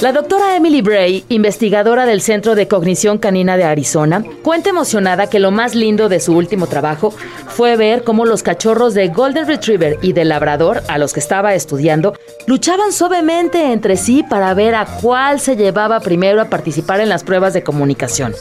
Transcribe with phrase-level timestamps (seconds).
[0.00, 5.40] La doctora Emily Bray, investigadora del Centro de Cognición Canina de Arizona, cuenta emocionada que
[5.40, 7.12] lo más lindo de su último trabajo
[7.48, 11.54] fue ver cómo los cachorros de Golden Retriever y de Labrador, a los que estaba
[11.54, 12.14] estudiando,
[12.46, 17.24] luchaban suavemente entre sí para ver a cuál se llevaba primero a participar en las
[17.24, 18.36] pruebas de comunicación.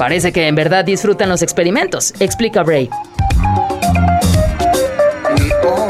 [0.00, 2.90] Parece que en verdad disfrutan los experimentos, explica Bray.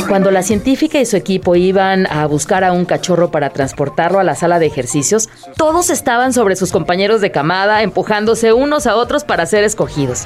[0.09, 4.25] Cuando la científica y su equipo iban a buscar a un cachorro para transportarlo a
[4.25, 9.25] la sala de ejercicios, todos estaban sobre sus compañeros de camada, empujándose unos a otros
[9.25, 10.25] para ser escogidos.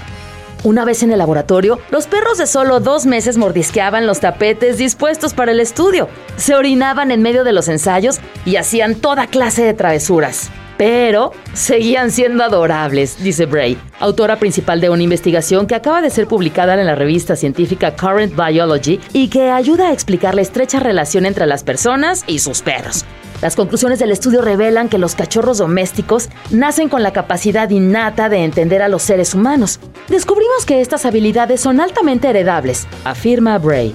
[0.64, 5.32] Una vez en el laboratorio, los perros de solo dos meses mordisqueaban los tapetes dispuestos
[5.32, 9.72] para el estudio, se orinaban en medio de los ensayos y hacían toda clase de
[9.72, 10.50] travesuras
[10.80, 16.27] pero seguían siendo adorables, dice Bray, autora principal de una investigación que acaba de ser
[16.27, 21.27] publicada en la revista científica Current Biology y que ayuda a explicar la estrecha relación
[21.27, 23.05] entre las personas y sus perros.
[23.42, 28.42] Las conclusiones del estudio revelan que los cachorros domésticos nacen con la capacidad innata de
[28.42, 29.81] entender a los seres humanos.
[30.09, 33.92] Descubrimos que estas habilidades son altamente heredables, afirma Bray.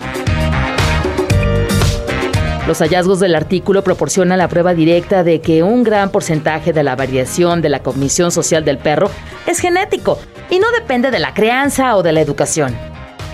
[2.68, 6.96] Los hallazgos del artículo proporcionan la prueba directa de que un gran porcentaje de la
[6.96, 9.12] variación de la cognición social del perro
[9.46, 10.18] es genético
[10.50, 12.76] y no depende de la crianza o de la educación.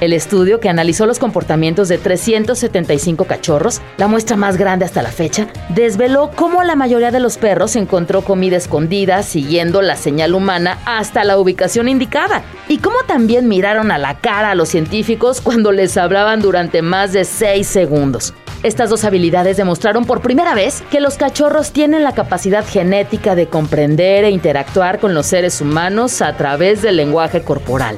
[0.01, 5.11] El estudio, que analizó los comportamientos de 375 cachorros, la muestra más grande hasta la
[5.11, 10.79] fecha, desveló cómo la mayoría de los perros encontró comida escondida siguiendo la señal humana
[10.85, 15.71] hasta la ubicación indicada, y cómo también miraron a la cara a los científicos cuando
[15.71, 18.33] les hablaban durante más de 6 segundos.
[18.63, 23.47] Estas dos habilidades demostraron por primera vez que los cachorros tienen la capacidad genética de
[23.47, 27.97] comprender e interactuar con los seres humanos a través del lenguaje corporal.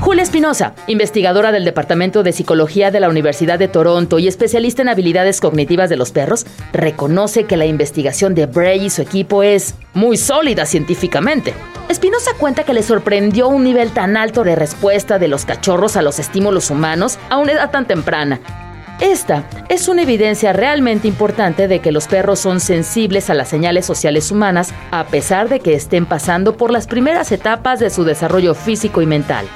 [0.00, 4.88] Julia Espinosa, investigadora del Departamento de Psicología de la Universidad de Toronto y especialista en
[4.88, 9.74] habilidades cognitivas de los perros, reconoce que la investigación de Bray y su equipo es
[9.94, 11.54] muy sólida científicamente.
[11.88, 16.02] Espinosa cuenta que le sorprendió un nivel tan alto de respuesta de los cachorros a
[16.02, 18.40] los estímulos humanos a una edad tan temprana.
[19.00, 23.84] Esta es una evidencia realmente importante de que los perros son sensibles a las señales
[23.84, 28.54] sociales humanas a pesar de que estén pasando por las primeras etapas de su desarrollo
[28.54, 29.46] físico y mental.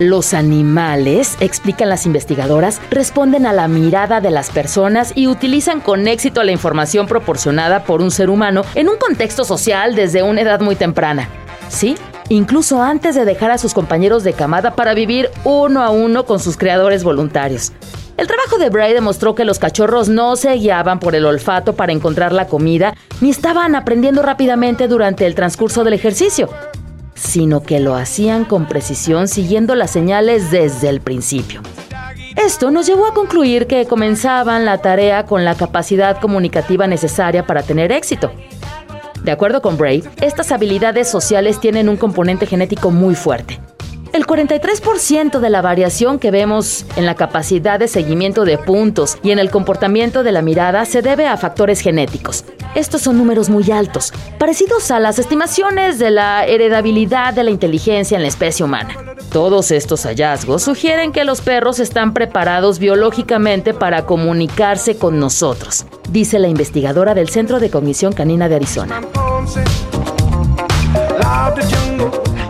[0.00, 6.08] Los animales, explican las investigadoras, responden a la mirada de las personas y utilizan con
[6.08, 10.60] éxito la información proporcionada por un ser humano en un contexto social desde una edad
[10.60, 11.28] muy temprana.
[11.68, 11.96] Sí,
[12.28, 16.40] incluso antes de dejar a sus compañeros de camada para vivir uno a uno con
[16.40, 17.72] sus creadores voluntarios.
[18.16, 21.92] El trabajo de Bray demostró que los cachorros no se guiaban por el olfato para
[21.92, 26.48] encontrar la comida, ni estaban aprendiendo rápidamente durante el transcurso del ejercicio,
[27.14, 31.62] sino que lo hacían con precisión siguiendo las señales desde el principio.
[32.36, 37.62] Esto nos llevó a concluir que comenzaban la tarea con la capacidad comunicativa necesaria para
[37.62, 38.32] tener éxito.
[39.22, 43.60] De acuerdo con Bray, estas habilidades sociales tienen un componente genético muy fuerte.
[44.14, 49.32] El 43% de la variación que vemos en la capacidad de seguimiento de puntos y
[49.32, 52.44] en el comportamiento de la mirada se debe a factores genéticos.
[52.76, 58.14] Estos son números muy altos, parecidos a las estimaciones de la heredabilidad de la inteligencia
[58.14, 58.94] en la especie humana.
[59.32, 66.38] Todos estos hallazgos sugieren que los perros están preparados biológicamente para comunicarse con nosotros, dice
[66.38, 69.00] la investigadora del Centro de Cognición Canina de Arizona.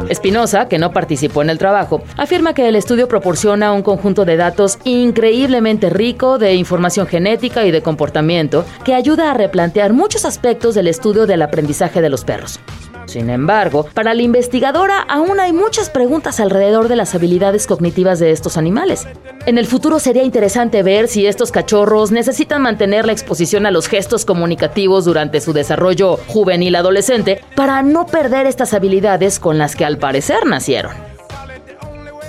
[0.09, 4.37] Espinosa, que no participó en el trabajo, afirma que el estudio proporciona un conjunto de
[4.37, 10.75] datos increíblemente rico de información genética y de comportamiento que ayuda a replantear muchos aspectos
[10.75, 12.61] del estudio del aprendizaje de los perros.
[13.07, 18.31] Sin embargo, para la investigadora aún hay muchas preguntas alrededor de las habilidades cognitivas de
[18.31, 19.07] estos animales.
[19.47, 23.89] En el futuro sería interesante ver si estos cachorros necesitan mantener la exposición a los
[23.89, 29.85] gestos comunicativos durante su desarrollo juvenil adolescente para no perder estas habilidades con las que
[29.85, 30.93] al parecer nacieron.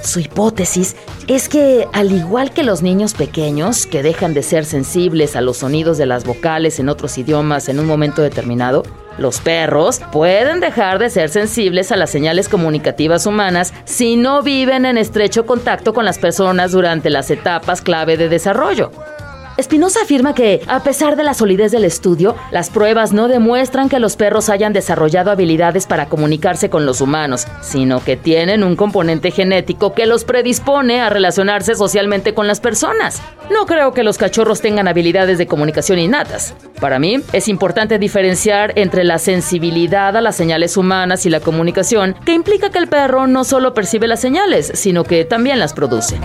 [0.04, 0.96] Su hipótesis
[1.28, 5.58] es que, al igual que los niños pequeños, que dejan de ser sensibles a los
[5.58, 8.84] sonidos de las vocales en otros idiomas en un momento determinado,
[9.18, 14.86] los perros pueden dejar de ser sensibles a las señales comunicativas humanas si no viven
[14.86, 18.92] en estrecho contacto con las personas durante las etapas clave de desarrollo.
[19.58, 24.00] Espinosa afirma que, a pesar de la solidez del estudio, las pruebas no demuestran que
[24.00, 29.32] los perros hayan desarrollado habilidades para comunicarse con los humanos, sino que tienen un componente
[29.32, 33.22] genético que los predispone a relacionarse socialmente con las personas.
[33.50, 36.54] No creo que los cachorros tengan habilidades de comunicación innatas.
[36.82, 42.14] Para mí, es importante diferenciar entre la sensibilidad a las señales humanas y la comunicación,
[42.26, 46.20] que implica que el perro no solo percibe las señales, sino que también las produce.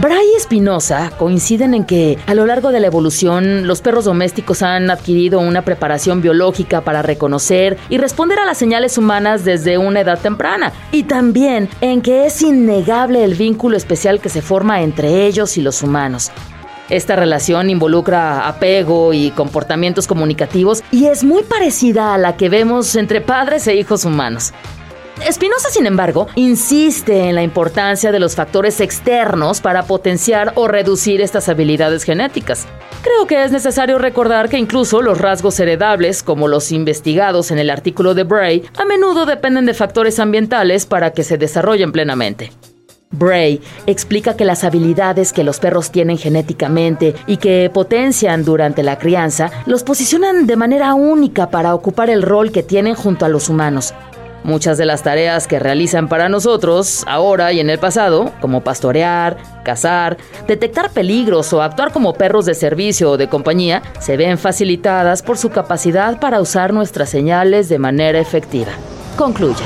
[0.00, 4.62] Bray y Espinosa coinciden en que a lo largo de la evolución los perros domésticos
[4.62, 10.00] han adquirido una preparación biológica para reconocer y responder a las señales humanas desde una
[10.00, 10.72] edad temprana.
[10.90, 15.60] Y también en que es innegable el vínculo especial que se forma entre ellos y
[15.60, 16.32] los humanos.
[16.88, 22.96] Esta relación involucra apego y comportamientos comunicativos y es muy parecida a la que vemos
[22.96, 24.54] entre padres e hijos humanos.
[25.26, 31.20] Espinosa, sin embargo, insiste en la importancia de los factores externos para potenciar o reducir
[31.20, 32.66] estas habilidades genéticas.
[33.02, 37.70] Creo que es necesario recordar que incluso los rasgos heredables, como los investigados en el
[37.70, 42.50] artículo de Bray, a menudo dependen de factores ambientales para que se desarrollen plenamente.
[43.12, 48.98] Bray explica que las habilidades que los perros tienen genéticamente y que potencian durante la
[48.98, 53.48] crianza los posicionan de manera única para ocupar el rol que tienen junto a los
[53.48, 53.94] humanos.
[54.42, 59.36] Muchas de las tareas que realizan para nosotros, ahora y en el pasado, como pastorear,
[59.64, 60.16] cazar,
[60.46, 65.36] detectar peligros o actuar como perros de servicio o de compañía, se ven facilitadas por
[65.36, 68.72] su capacidad para usar nuestras señales de manera efectiva.
[69.16, 69.62] Concluye.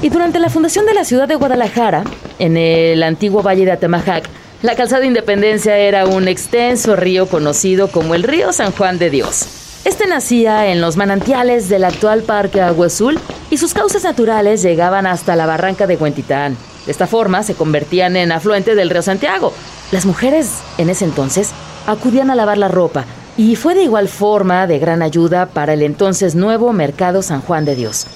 [0.00, 2.04] Y durante la fundación de la ciudad de Guadalajara,
[2.38, 4.28] en el antiguo valle de Atemajac,
[4.62, 9.61] la calzada Independencia era un extenso río conocido como el río San Juan de Dios.
[9.84, 13.18] Este nacía en los manantiales del actual Parque Agua Azul
[13.50, 16.56] y sus causas naturales llegaban hasta la barranca de Huentitán.
[16.86, 19.52] De esta forma se convertían en afluente del río Santiago.
[19.90, 21.50] Las mujeres, en ese entonces,
[21.88, 23.04] acudían a lavar la ropa
[23.36, 27.64] y fue de igual forma de gran ayuda para el entonces nuevo Mercado San Juan
[27.64, 28.06] de Dios.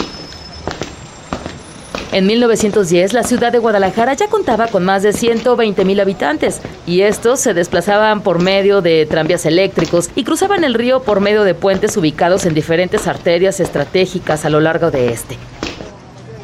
[2.12, 7.00] En 1910, la ciudad de Guadalajara ya contaba con más de 120 mil habitantes y
[7.00, 11.54] estos se desplazaban por medio de tranvías eléctricos y cruzaban el río por medio de
[11.54, 15.36] puentes ubicados en diferentes arterias estratégicas a lo largo de este.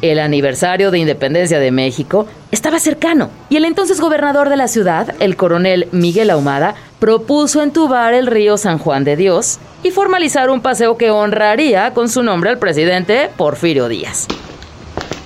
[0.01, 5.15] El aniversario de independencia de México estaba cercano y el entonces gobernador de la ciudad,
[5.21, 10.61] el coronel Miguel Ahumada, propuso entubar el río San Juan de Dios y formalizar un
[10.61, 14.27] paseo que honraría con su nombre al presidente Porfirio Díaz.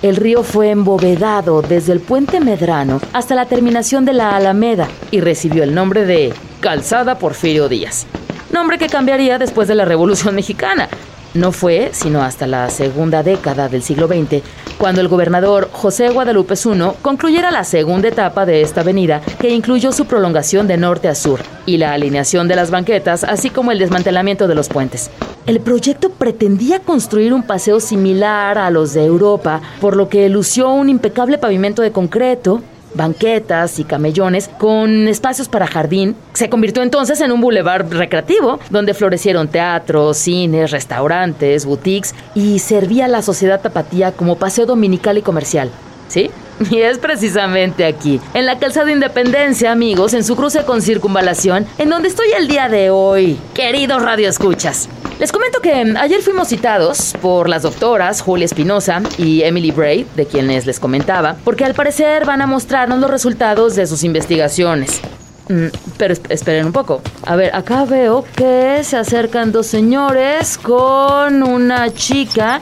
[0.04, 5.22] El río fue embovedado desde el puente Medrano hasta la terminación de la Alameda y
[5.22, 8.06] recibió el nombre de Calzada Porfirio Díaz,
[8.52, 10.88] nombre que cambiaría después de la Revolución Mexicana,
[11.38, 14.44] no fue sino hasta la segunda década del siglo XX
[14.78, 19.92] cuando el gobernador José Guadalupe Zuno concluyera la segunda etapa de esta avenida que incluyó
[19.92, 23.80] su prolongación de norte a sur y la alineación de las banquetas, así como el
[23.80, 25.10] desmantelamiento de los puentes.
[25.46, 30.70] El proyecto pretendía construir un paseo similar a los de Europa, por lo que lució
[30.70, 32.62] un impecable pavimento de concreto,
[32.98, 36.16] banquetas y camellones con espacios para jardín.
[36.34, 43.06] Se convirtió entonces en un bulevar recreativo donde florecieron teatros, cines, restaurantes, boutiques y servía
[43.06, 45.72] a la sociedad tapatía como paseo dominical y comercial.
[46.08, 46.30] ¿Sí?
[46.72, 51.66] Y es precisamente aquí, en la calzada de Independencia, amigos, en su cruce con circunvalación,
[51.78, 54.90] en donde estoy el día de hoy, queridos radioescuchas.
[55.20, 60.28] Les comento que ayer fuimos citados por las doctoras Julia Espinosa y Emily Bray, de
[60.28, 65.02] quienes les comentaba, porque al parecer van a mostrarnos los resultados de sus investigaciones.
[65.50, 65.68] Mm,
[65.98, 67.02] pero esperen un poco.
[67.26, 72.62] A ver, acá veo que se acercan dos señores con una chica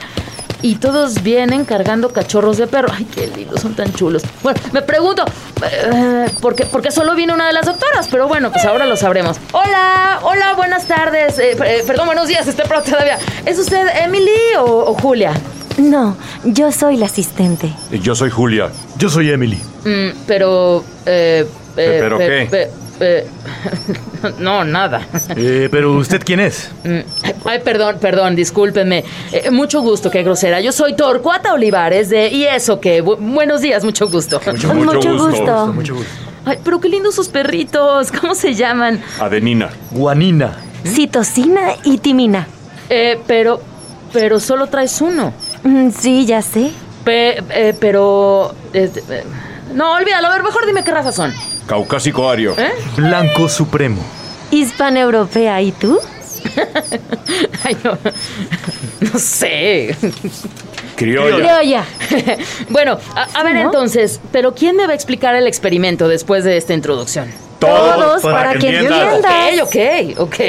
[0.66, 2.88] y todos vienen cargando cachorros de perro.
[2.92, 4.24] Ay, qué lindos, son tan chulos.
[4.42, 5.24] Bueno, me pregunto,
[5.64, 8.08] eh, ¿por, qué, solo viene una de las doctoras?
[8.10, 9.38] Pero bueno, pues ahora lo sabremos.
[9.52, 11.38] Hola, hola, buenas tardes.
[11.38, 13.20] Eh, eh, perdón, buenos días, estoy pronto todavía.
[13.46, 15.34] ¿Es usted Emily o, Julia?
[15.78, 17.72] No, yo soy la asistente.
[17.92, 18.72] Yo soy Julia.
[18.98, 19.62] Yo soy Emily.
[19.84, 20.84] Mm, pero...
[21.76, 22.72] ¿Pero qué?
[23.00, 23.28] Eh,
[24.40, 25.08] no, nada.
[25.36, 26.70] Eh, pero usted quién es?
[26.84, 27.00] Mm,
[27.46, 29.04] ay, perdón, perdón, discúlpenme.
[29.32, 30.62] Eh, mucho gusto, qué grosera.
[30.62, 33.02] Yo soy Torcuata Olivares de ¿Y eso qué?
[33.02, 34.40] buenos días, mucho gusto.
[34.46, 34.74] Mucho,
[35.18, 35.68] gusto.
[35.74, 36.12] Mucho gusto.
[36.46, 38.12] Ay, pero qué lindos sus perritos.
[38.12, 39.02] ¿Cómo se llaman?
[39.20, 39.70] Adenina.
[39.92, 40.56] Guanina.
[40.86, 42.48] Citosina y timina.
[42.90, 43.60] Eh, pero,
[44.14, 45.34] pero solo traes uno.
[45.64, 46.72] Mm, sí, ya sé.
[47.04, 48.54] pero...
[49.74, 50.28] no, olvídalo.
[50.28, 51.34] A ver, mejor dime qué raza son.
[51.68, 52.54] Caucásico ario.
[52.58, 52.72] ¿Eh?
[52.96, 54.02] Blanco supremo.
[54.52, 56.00] Hispanoeuropea, ¿y tú?
[57.64, 57.98] Ay, no,
[59.02, 59.96] no sé.
[60.96, 61.36] Criolla.
[61.36, 61.86] Criolla.
[62.70, 66.74] bueno, a, ver entonces, pero ¿quién me va a explicar el experimento después de esta
[66.74, 67.32] introducción?
[67.60, 69.22] Todos, para, que, entiendas.
[69.62, 70.40] Ok, ok, ok.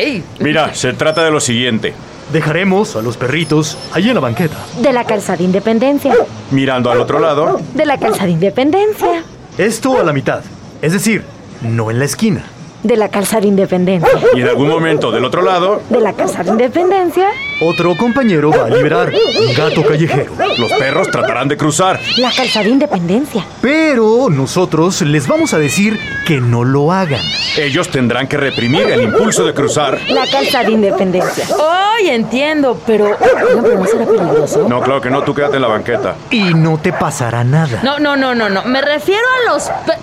[0.41, 1.95] Mira, se trata de lo siguiente.
[2.33, 4.57] Dejaremos a los perritos ahí en la banqueta.
[4.81, 6.15] De la calzada Independencia.
[6.51, 7.61] Mirando al otro lado.
[7.75, 9.23] De la calzada Independencia.
[9.59, 10.43] Esto a la mitad.
[10.83, 11.25] Es decir,
[11.63, 12.45] no en la esquina.
[12.83, 14.09] De la calzada Independencia.
[14.35, 17.29] Y en algún momento del otro lado, De la calzada Independencia.
[17.61, 20.33] Otro compañero va a liberar un gato callejero.
[20.59, 21.99] los perros tratarán de cruzar.
[22.19, 23.45] La calzada Independencia.
[23.63, 27.21] Pero nosotros les vamos a decir que no lo hagan.
[27.57, 29.99] Ellos tendrán que reprimir el impulso de cruzar.
[30.09, 31.47] La calzada Independencia.
[31.69, 33.07] Ay, entiendo, pero.
[33.07, 34.69] Oigan, pero ¿no será peligroso?
[34.69, 36.15] No, claro que no, tú quédate en la banqueta.
[36.31, 37.81] Y no te pasará nada.
[37.83, 38.63] No, no, no, no, no.
[38.65, 39.65] Me refiero a los.
[39.87, 39.95] pe-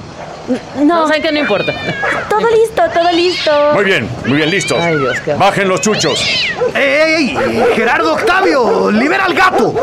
[0.75, 1.73] No, No, que no importa.
[2.29, 3.51] todo listo, todo listo.
[3.73, 4.77] Muy bien, muy bien, listos.
[4.81, 6.50] Ay, Dios, qué- Bajen los chuchos.
[6.75, 7.63] ¡Ey, ey!
[7.75, 8.91] Gerardo Octavio!
[8.91, 9.73] ¡Libera al gato!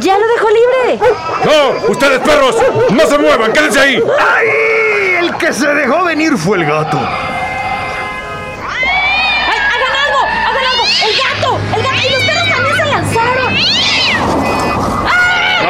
[0.00, 1.08] Ya lo dejó libre.
[1.44, 1.88] ¡No!
[1.92, 2.56] ¡Ustedes perros!
[2.90, 3.52] ¡No se muevan!
[3.52, 4.02] ¡Quédense ahí!
[4.18, 5.26] ¡Ay!
[5.26, 6.98] El que se dejó venir fue el gato.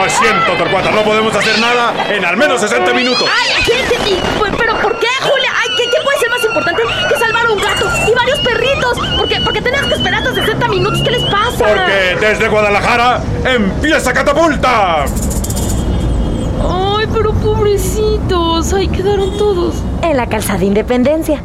[0.02, 3.28] Lo siento, Torcuata, no podemos hacer nada en al menos 60 minutos.
[3.28, 3.62] ¡Ay!
[3.64, 5.50] ¿qué, qué- pues, ¿Pero por qué, Julia?
[5.62, 8.98] Ay, ¿qué, qué puede ser más importante que salvar a un gato y varios perritos?
[9.18, 11.00] Porque, porque tenemos que esperar hasta 60 minutos.
[11.04, 11.66] ¿Qué les pasa?
[11.66, 15.04] Porque desde Guadalajara empieza Catapulta.
[15.04, 18.72] Ay, pero pobrecitos.
[18.72, 19.74] Ahí quedaron todos.
[20.02, 21.42] En la calzada Independencia.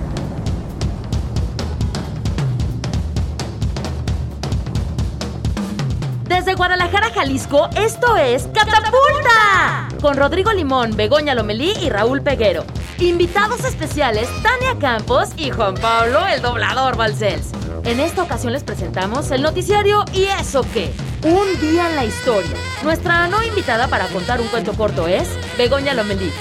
[6.27, 9.89] Desde Guadalajara, Jalisco, esto es Catapulta.
[10.01, 12.65] Con Rodrigo Limón, Begoña Lomelí y Raúl Peguero.
[12.97, 17.51] Invitados especiales, Tania Campos y Juan Pablo, el doblador Balcells.
[17.83, 20.91] En esta ocasión les presentamos el noticiario ¿Y eso qué?
[21.23, 22.57] Un día en la historia.
[22.83, 25.29] Nuestra no invitada para contar un cuento corto es
[25.59, 26.31] Begoña Lomelí.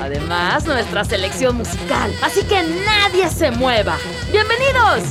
[0.00, 2.10] Además, nuestra selección musical.
[2.22, 3.98] Así que nadie se mueva.
[4.32, 5.02] ¡Bienvenidos!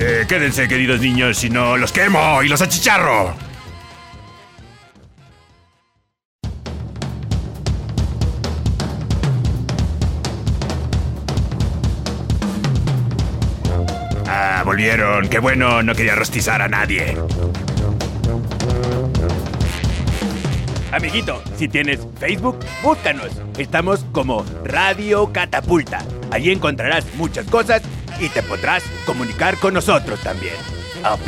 [0.00, 3.34] Eh, quédense, queridos niños, si no los quemo y los achicharro.
[14.28, 15.28] Ah, volvieron.
[15.28, 17.16] Qué bueno, no quería rostizar a nadie.
[20.92, 23.30] Amiguito, si tienes Facebook, búscanos.
[23.58, 26.04] Estamos como Radio Catapulta.
[26.30, 27.82] Allí encontrarás muchas cosas
[28.20, 30.54] y te podrás comunicar con nosotros también.
[31.02, 31.20] Auf.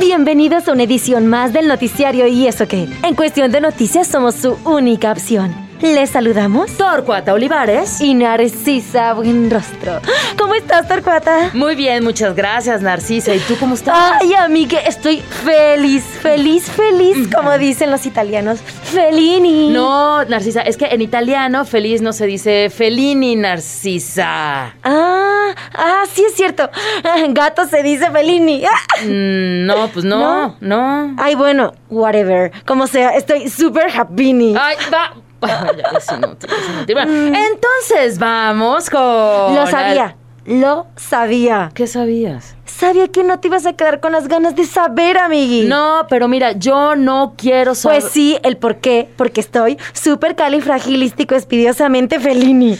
[0.00, 2.88] Bienvenidos a una edición más del noticiario y eso qué.
[3.02, 5.63] En cuestión de noticias somos su única opción.
[5.80, 8.00] Les saludamos Torcuata Olivares.
[8.00, 10.00] y Narcisa Buenrostro.
[10.38, 11.50] ¿Cómo estás, Torcuata?
[11.52, 13.34] Muy bien, muchas gracias, Narcisa.
[13.34, 14.18] ¿Y tú cómo estás?
[14.20, 18.60] Ay, amiga, estoy feliz, feliz, feliz, como dicen los italianos.
[18.60, 19.70] Felini.
[19.70, 24.74] No, Narcisa, es que en italiano feliz no se dice felini, Narcisa.
[24.82, 26.70] Ah, ah, sí es cierto.
[27.30, 28.62] Gato se dice Felini.
[29.04, 31.14] Mm, no, pues no, no.
[31.18, 32.52] Ay, bueno, whatever.
[32.64, 34.54] Como sea, estoy súper happy.
[34.58, 35.14] Ay, va.
[35.44, 36.94] Es inútil, es inútil.
[36.94, 39.54] Bueno, entonces vamos con.
[39.54, 41.70] Lo sabía, lo sabía.
[41.74, 42.56] ¿Qué sabías?
[42.66, 45.66] Sabía que no te ibas a quedar con las ganas de saber, amigui.
[45.68, 48.00] No, pero mira, yo no quiero saber.
[48.00, 49.08] Pues sí, el por qué.
[49.16, 52.76] Porque estoy súper califragilístico espidiosamente felini.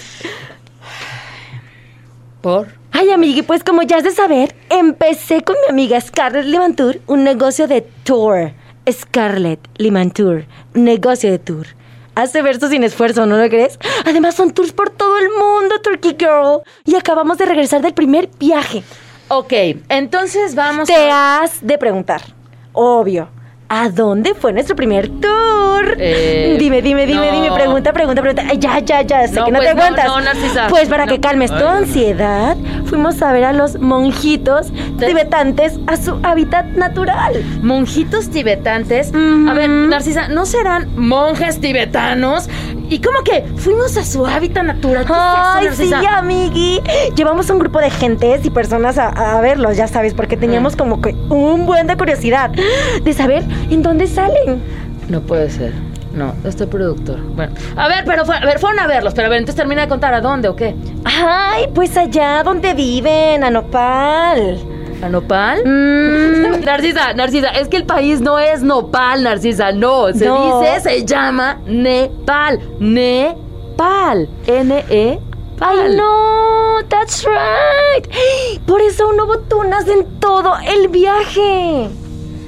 [2.40, 2.68] ¿Por?
[2.90, 7.24] Ay, amigui, pues como ya has de saber, empecé con mi amiga Scarlett Limantour un
[7.24, 8.52] negocio de tour.
[8.90, 10.44] Scarlett Limantour,
[10.74, 11.66] negocio de tour.
[12.14, 13.78] Hace verso sin esfuerzo, ¿no lo crees?
[14.04, 16.60] Además son tours por todo el mundo, Turkey Girl.
[16.84, 18.82] Y acabamos de regresar del primer viaje.
[19.28, 19.52] Ok,
[19.88, 21.40] entonces vamos Te a.
[21.40, 22.22] has de preguntar,
[22.72, 23.28] obvio,
[23.68, 25.96] ¿a dónde fue nuestro primer tour?
[25.98, 27.32] Eh, dime, dime, dime, no.
[27.32, 28.42] dime, pregunta, pregunta, pregunta.
[28.48, 30.06] Ay, ya, ya, ya, sé No, que no pues te aguantas.
[30.06, 30.66] no, Narcisa.
[30.68, 32.56] Pues para que calmes tu ansiedad,
[32.86, 37.34] fuimos a ver a los monjitos tibetantes a su hábitat natural.
[37.62, 39.12] Monjitos tibetantes.
[39.14, 42.48] A ver, Narcisa, ¿no serán monjes tibetanos?
[42.88, 45.06] ¿Y cómo que fuimos a su hábitat natural?
[45.06, 45.12] ¿Qué
[45.68, 46.80] es eso, Ay, sí, amigui.
[47.16, 51.00] Llevamos un grupo de gentes y personas a, a verlos, ya sabes, porque teníamos como
[51.00, 54.62] que un buen de curiosidad de saber en dónde salen.
[55.08, 55.72] No puede ser.
[56.14, 57.20] No, este productor.
[57.34, 59.82] Bueno, a ver, pero fue- a ver, fueron a verlos, pero a ver, entonces termina
[59.82, 60.76] de contar a dónde o qué.
[61.04, 64.58] Ay, pues allá donde viven, a Nopal.
[65.02, 65.62] ¿A Nopal?
[65.64, 70.12] Mm, Narcisa, Narcisa, es que el país no es Nopal, Narcisa, no.
[70.12, 70.60] Se No.
[70.62, 72.60] dice, se llama Nepal.
[72.80, 74.28] Nepal.
[74.46, 75.18] N-E.
[75.60, 78.06] Ay, no, that's right.
[78.66, 81.88] Por eso no hubo tunas en todo el viaje.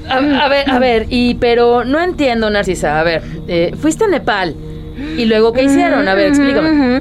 [0.08, 3.00] A, a ver, a ver, y pero no entiendo, Narcisa.
[3.00, 4.54] A ver, eh, fuiste a Nepal
[4.96, 6.08] ¿Y luego qué hicieron?
[6.08, 7.00] A ver, explícame.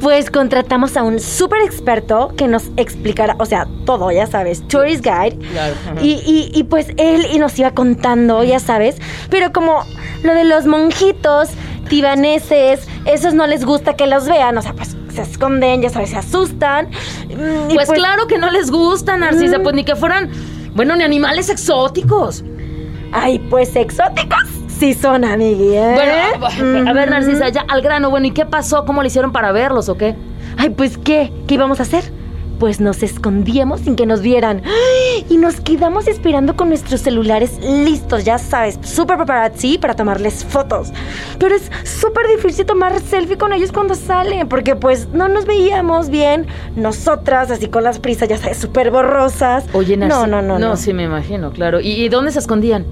[0.00, 5.04] Pues contratamos a un súper experto que nos explicara, o sea, todo, ya sabes, tourist
[5.04, 5.36] guide.
[5.52, 5.74] Claro.
[6.02, 8.96] Y, y- y, pues él y nos iba contando, ya sabes.
[9.28, 9.84] Pero como
[10.22, 11.50] lo de los monjitos
[11.90, 16.10] tibaneses, esos no les gusta que los vean, o sea, pues se esconden, ya sabes,
[16.10, 16.88] se asustan.
[17.28, 20.30] Mm, y Pues, claro que no les gusta, Narcisa, pues ni que fueran,
[20.74, 22.44] bueno, ni animales exóticos.
[23.12, 24.44] Ay, pues exóticos
[24.80, 25.92] sí son, amigui, ¿eh?
[25.94, 27.10] Bueno, a, ver.
[27.10, 28.86] Narcisa, ya al grano, bueno, ¿y qué pasó?
[28.86, 30.16] ¿Cómo le hicieron para verlos o qué?
[30.56, 31.30] Ay, pues ¿qué?
[31.46, 32.02] ¿Qué íbamos a hacer?
[32.58, 34.62] Pues nos escondíamos sin que nos vieran.
[35.28, 40.92] Y nos quedamos esperando con nuestros celulares listos, ya sabes, súper paparazzi para tomarles fotos.
[41.38, 46.08] Pero es súper difícil tomar selfie con ellos cuando salen, porque pues no nos veíamos
[46.08, 46.46] bien.
[46.74, 49.64] Nosotras, así con las prisas, ya sabes, súper borrosas.
[49.74, 50.26] Oye, Narcisa.
[50.26, 50.76] No, no, no, no.
[50.76, 51.80] sí, me imagino, claro.
[51.80, 52.86] ¿Y, y dónde se escondían?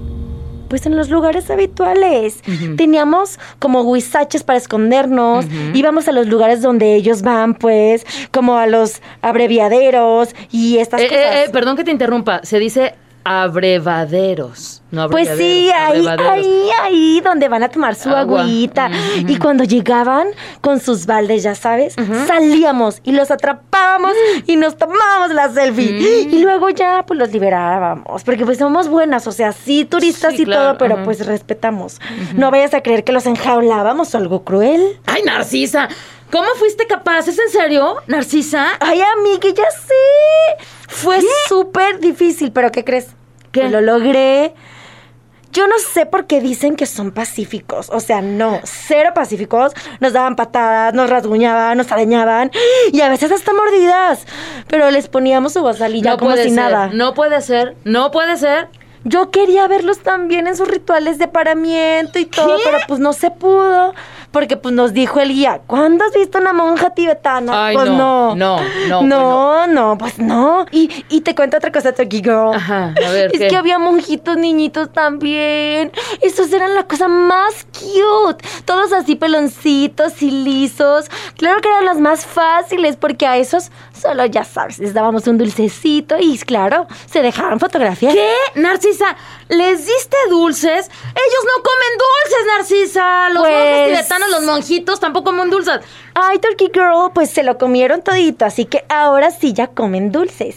[0.69, 2.41] Pues en los lugares habituales.
[2.77, 5.45] Teníamos como huizaches para escondernos.
[5.73, 11.07] Íbamos a los lugares donde ellos van, pues, como a los abreviaderos y estas Eh,
[11.07, 11.21] cosas.
[11.21, 17.21] eh, eh, perdón que te interrumpa, se dice abrevaderos, no Pues sí, ahí, ahí, ahí,
[17.23, 18.41] donde van a tomar su Agua.
[18.41, 18.89] agüita.
[19.15, 20.27] Y cuando llegaban
[20.61, 21.95] con sus baldes, ya sabes,
[22.27, 24.13] salíamos y los atrapábamos
[24.47, 25.91] y nos tomábamos la selfie.
[26.27, 26.33] Mm.
[26.33, 28.23] Y luego ya, pues los liberábamos.
[28.23, 31.99] Porque pues somos buenas, o sea, sí, turistas Sí, y claro, todo, pero pues respetamos.
[32.35, 34.97] No vayas a creer que los enjaulábamos o algo cruel.
[35.05, 35.87] Ay, Narcisa,
[36.31, 37.27] ¿cómo fuiste capaz?
[37.27, 38.67] ¿Es en serio, Narcisa?
[38.79, 40.65] Ay, amiga, ya sé.
[40.87, 43.07] Fue súper difícil, pero ¿qué crees?
[43.51, 43.69] ¿Qué?
[43.69, 44.53] Lo logré.
[45.51, 47.89] Yo no sé por qué dicen que son pacíficos.
[47.89, 49.73] O sea, no, cero pacíficos.
[49.99, 52.51] Nos daban patadas, nos rasguñaban, nos arañaban
[52.91, 54.25] y a veces hasta mordidas.
[54.67, 56.89] Pero les poníamos su vasalilla como puede si ser, nada.
[56.93, 58.67] no puede ser, no puede ser.
[59.05, 62.63] Yo quería verlos también en sus rituales de paramiento y todo, ¿Qué?
[62.65, 63.93] pero pues no se pudo.
[64.31, 67.67] Porque pues nos dijo el guía, ¿cuándo has visto una monja tibetana?
[67.67, 70.65] Ay, pues no, no, no, No, no, pues no.
[70.71, 72.53] Y, y te cuento otra cosa, Turkey Girl.
[72.53, 73.47] Ajá, a ver, Es ¿qué?
[73.47, 75.91] que había monjitos niñitos también.
[76.21, 78.45] Esos eran la cosa más cute.
[78.65, 81.09] Todos así peloncitos y lisos.
[81.37, 85.37] Claro que eran los más fáciles porque a esos solo, ya sabes, les dábamos un
[85.37, 88.13] dulcecito y claro, se dejaban fotografiar.
[88.13, 88.31] ¿Qué?
[88.55, 89.15] Narcisa,
[89.49, 90.87] ¿les diste dulces?
[90.87, 93.29] Ellos no comen dulces, Narcisa.
[93.29, 95.79] Los Pues- monjes tibetanos, los monjitos tampoco comen dulces.
[96.13, 100.55] Ay, Turkey Girl, pues se lo comieron todito, así que ahora sí ya comen dulces.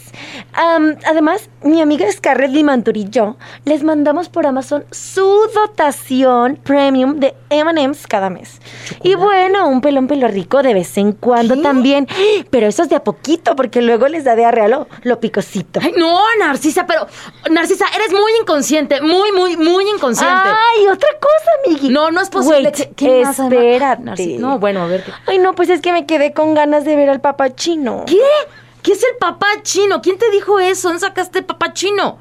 [0.54, 7.18] Am, además, mi amiga Scarlett Limantur y yo les mandamos por Amazon su dotación premium
[7.20, 8.60] de M&M's cada mes.
[9.02, 12.06] Y bueno, un pelón pelo rico de vez en cuando también,
[12.50, 15.80] pero eso es de a poquito porque luego les da diarrea lo, lo picosito.
[15.82, 17.06] Ay, no, Narcisa, pero.
[17.50, 19.00] Narcisa, eres muy inconsciente.
[19.00, 20.34] Muy, muy, muy inconsciente.
[20.48, 21.88] Ay, otra cosa, amigui.
[21.90, 22.64] No, no es posible.
[22.68, 23.64] Wait, ¿Qué- qué más, además?
[23.64, 24.02] espérate.
[24.02, 25.02] Narci- No, bueno, a ver.
[25.04, 28.04] ¿qué- Ay, no, pues es que me quedé con ganas de ver al papá chino.
[28.06, 28.18] ¿Qué?
[28.82, 30.02] ¿Qué es el papá chino?
[30.02, 30.88] ¿Quién te dijo eso?
[30.88, 32.18] ¿Dónde sacaste el papá chino?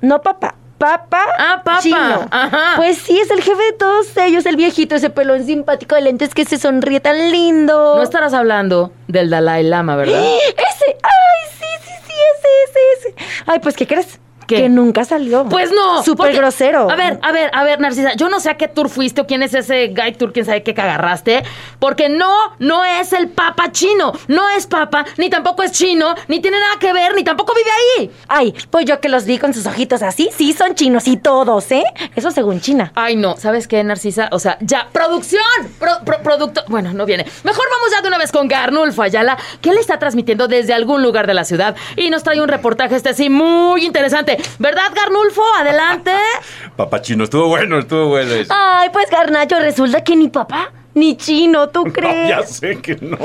[0.00, 0.54] No, papá.
[0.78, 1.22] Papá.
[1.38, 1.80] Ah, papá.
[1.80, 2.28] Chino.
[2.30, 2.74] Ajá.
[2.76, 6.34] Pues sí, es el jefe de todos ellos, el viejito, ese pelón simpático de lentes
[6.34, 7.96] que se sonríe tan lindo.
[7.96, 10.20] No estarás hablando del Dalai Lama, ¿verdad?
[10.22, 10.96] Ese.
[11.02, 13.42] Ay, sí, sí, sí, ese, ese, ese.
[13.46, 14.20] Ay, pues, ¿qué crees?
[14.46, 14.56] ¿Qué?
[14.56, 15.44] Que nunca salió.
[15.48, 16.02] Pues no.
[16.02, 16.90] Súper porque- grosero.
[16.90, 19.26] A ver, a ver, a ver, Narcisa, yo no sé a qué tour fuiste o
[19.26, 21.42] quién es ese guy tour, quién sabe qué agarraste,
[21.78, 26.40] porque no, no es el papa chino, no es papa, ni tampoco es chino, ni
[26.40, 28.10] tiene nada que ver, ni tampoco vive ahí.
[28.28, 31.70] Ay, pues yo que los vi con sus ojitos así, sí son chinos y todos,
[31.72, 31.84] ¿eh?
[32.14, 32.92] Eso según China.
[32.94, 34.28] Ay, no, ¿sabes qué, Narcisa?
[34.32, 35.42] O sea, ya, producción,
[35.78, 36.62] pro- pro- producto.
[36.68, 37.24] Bueno, no viene.
[37.44, 41.02] Mejor vamos ya de una vez con Garnulfo Ayala, que él está transmitiendo desde algún
[41.02, 44.33] lugar de la ciudad y nos trae un reportaje este sí muy interesante.
[44.58, 45.42] ¿Verdad, Garnulfo?
[45.58, 46.12] Adelante.
[46.76, 48.52] Papachino, estuvo bueno, estuvo bueno eso.
[48.56, 52.28] Ay, pues Garnacho, resulta que ni papá ni chino, ¿tú No, crees?
[52.28, 53.18] ya sé que no.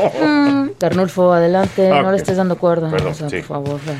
[0.79, 2.89] Garnulfo, adelante, no le estés dando cuerda.
[2.89, 3.37] Perdón, o sea, sí.
[3.37, 3.79] por favor.
[3.85, 3.93] ya.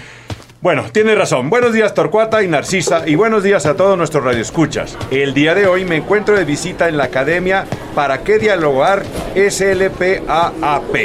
[0.61, 1.49] Bueno, tienes razón.
[1.49, 4.97] Buenos días, Torcuata y Narcisa, y buenos días a todos nuestros radioescuchas.
[5.09, 9.03] El día de hoy me encuentro de visita en la Academia Para qué dialogar
[9.35, 10.95] SLPAAP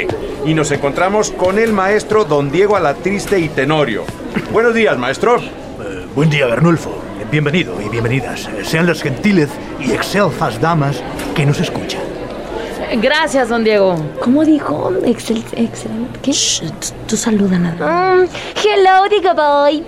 [0.45, 4.03] y nos encontramos con el maestro Don Diego Alatriste y Tenorio.
[4.51, 5.37] Buenos días, maestro.
[6.15, 7.03] Buen día, Bernulfo.
[7.29, 8.49] Bienvenido y bienvenidas.
[8.63, 9.49] Sean las gentiles
[9.81, 11.03] y excelfas damas
[11.35, 11.99] que nos escuchan.
[13.01, 13.97] Gracias, don Diego.
[14.21, 14.93] ¿Cómo dijo?
[15.03, 16.17] Excel, excelente.
[16.21, 16.31] ¿Qué?
[17.05, 18.25] tú, saluda nada.
[18.55, 19.83] hello, Diga Boy.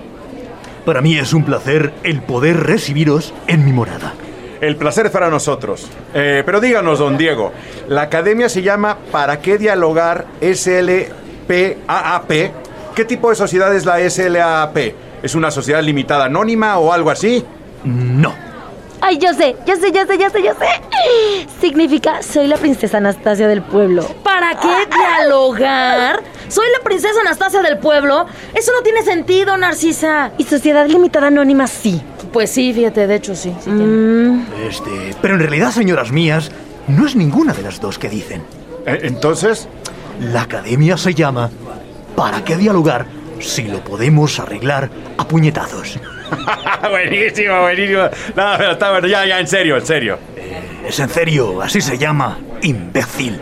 [0.84, 4.12] Para mí es un placer el poder recibiros en mi morada.
[4.60, 5.88] El placer es para nosotros.
[6.12, 7.54] Eh, pero díganos, don Diego,
[7.88, 12.30] la academia se llama ¿Para qué dialogar SLPAAP?
[12.94, 15.07] ¿Qué tipo de sociedad es la SLAAP?
[15.22, 17.44] ¿Es una sociedad limitada anónima o algo así?
[17.84, 18.34] No.
[19.00, 21.46] Ay, yo sé, yo sé, yo sé, yo sé, yo sé.
[21.60, 24.02] Significa soy la princesa Anastasia del pueblo.
[24.24, 26.20] ¿Para qué dialogar?
[26.48, 28.26] Soy la princesa Anastasia del pueblo.
[28.54, 30.32] Eso no tiene sentido, Narcisa.
[30.38, 32.02] Y sociedad limitada anónima sí.
[32.32, 33.50] Pues sí, fíjate, de hecho sí.
[33.66, 36.50] Mm, Este, pero en realidad, señoras mías,
[36.88, 38.42] no es ninguna de las dos que dicen.
[38.86, 39.68] Eh, Entonces,
[40.20, 41.48] La academia se llama
[42.16, 43.06] ¿Para qué dialogar
[43.40, 45.98] si lo podemos arreglar a puñetazos?
[46.90, 48.02] buenísimo, buenísimo.
[48.36, 50.18] No, pero está bueno, ya, ya, en serio, en serio.
[50.86, 53.40] Es en serio, así se llama, imbécil.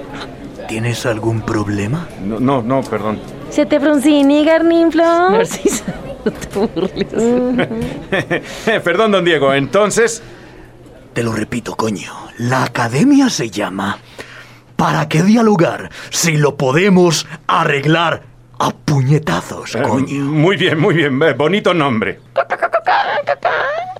[0.68, 2.08] ¿Tienes algún problema?
[2.24, 3.20] No, no, no, perdón.
[3.50, 5.04] ¿Se te fruncini, Garninflo?
[5.30, 5.84] Narcisa,
[6.24, 7.06] no te burles.
[8.84, 9.54] perdón, don Diego.
[9.54, 10.22] Entonces,
[11.12, 12.12] Te lo repito, coño.
[12.38, 13.98] La academia se llama
[14.76, 18.22] ¿Para qué dialogar si lo podemos arreglar
[18.58, 20.24] a puñetazos, eh, coño?
[20.24, 21.20] muy bien, muy bien.
[21.22, 22.20] eh, bonito nombre.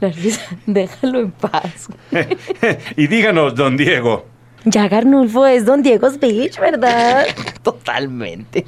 [0.01, 1.89] Narcisa, déjalo en paz.
[2.97, 4.27] y díganos, don Diego.
[4.65, 7.25] Ya Garnulfo es Don Diego's Beach, ¿verdad?
[7.63, 8.67] Totalmente.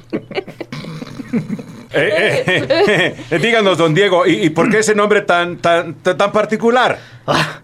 [1.91, 6.17] Eh, eh, eh, díganos, don Diego, ¿y, y por qué ese nombre tan, tan, tan
[6.17, 6.97] tan particular?
[7.27, 7.61] Ah,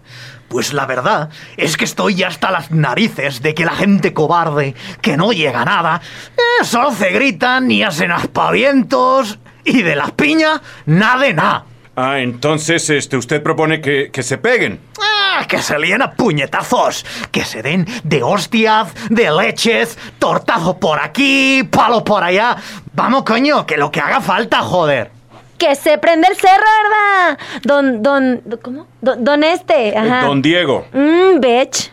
[0.48, 4.74] pues la verdad es que estoy ya hasta las narices de que la gente cobarde,
[5.00, 6.00] que no llega a nada,
[6.36, 11.64] eh, solo se gritan y hacen aspavientos y de las piñas, nada de nada.
[11.98, 14.80] Ah, entonces este, usted propone que, que se peguen.
[15.00, 21.00] Ah, que se líen a puñetazos, que se den de hostias, de leches, tortazo por
[21.00, 22.56] aquí, palo por allá.
[22.92, 25.15] Vamos, coño, que lo que haga falta, joder.
[25.58, 27.38] Que se prende el cerro, ¿verdad?
[27.62, 28.86] Don, don, ¿cómo?
[29.00, 30.26] Don, don este, Eh, ajá.
[30.26, 30.86] Don Diego.
[30.92, 31.92] Mmm, bitch.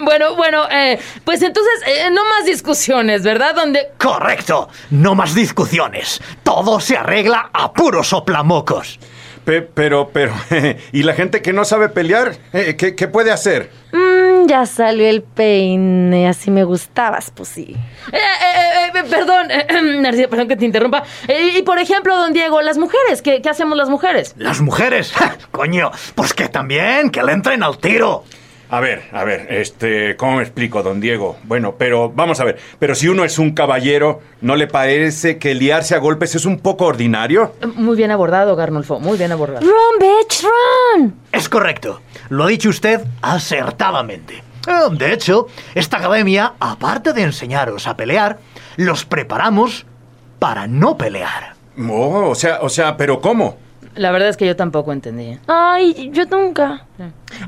[0.00, 3.54] Bueno, bueno, eh, pues entonces eh, no más discusiones, ¿verdad?
[3.54, 3.88] Donde...
[3.98, 6.20] Correcto, no más discusiones.
[6.42, 8.98] Todo se arregla a puros soplamocos.
[9.44, 10.32] Pe- pero, pero,
[10.92, 12.36] ¿y la gente que no sabe pelear?
[12.54, 13.70] Eh, ¿qué, qué puede hacer?
[14.46, 17.74] Ya salió el peine, así me gustabas, pues sí.
[18.12, 19.66] Eh, eh, eh, perdón, eh,
[20.00, 21.02] Narcisa, perdón que te interrumpa.
[21.26, 24.34] Eh, y por ejemplo, don Diego, las mujeres, ¿qué, qué hacemos las mujeres?
[24.38, 25.36] Las mujeres, ¡ja!
[25.50, 28.24] coño, pues que también, que le entren al tiro.
[28.68, 31.36] A ver, a ver, este, ¿cómo me explico, don Diego?
[31.44, 35.54] Bueno, pero vamos a ver, pero si uno es un caballero, ¿no le parece que
[35.54, 37.52] liarse a golpes es un poco ordinario?
[37.76, 39.64] Muy bien abordado, Garnulfo, muy bien abordado.
[39.64, 41.14] Run, bitch, run.
[41.30, 44.42] Es correcto, lo ha dicho usted acertadamente.
[44.66, 48.38] Eh, De hecho, esta academia, aparte de enseñaros a pelear,
[48.76, 49.86] los preparamos
[50.40, 51.54] para no pelear.
[51.88, 53.58] Oh, o sea, o sea, pero ¿cómo?
[53.96, 55.40] La verdad es que yo tampoco entendía.
[55.46, 56.86] Ay, yo nunca.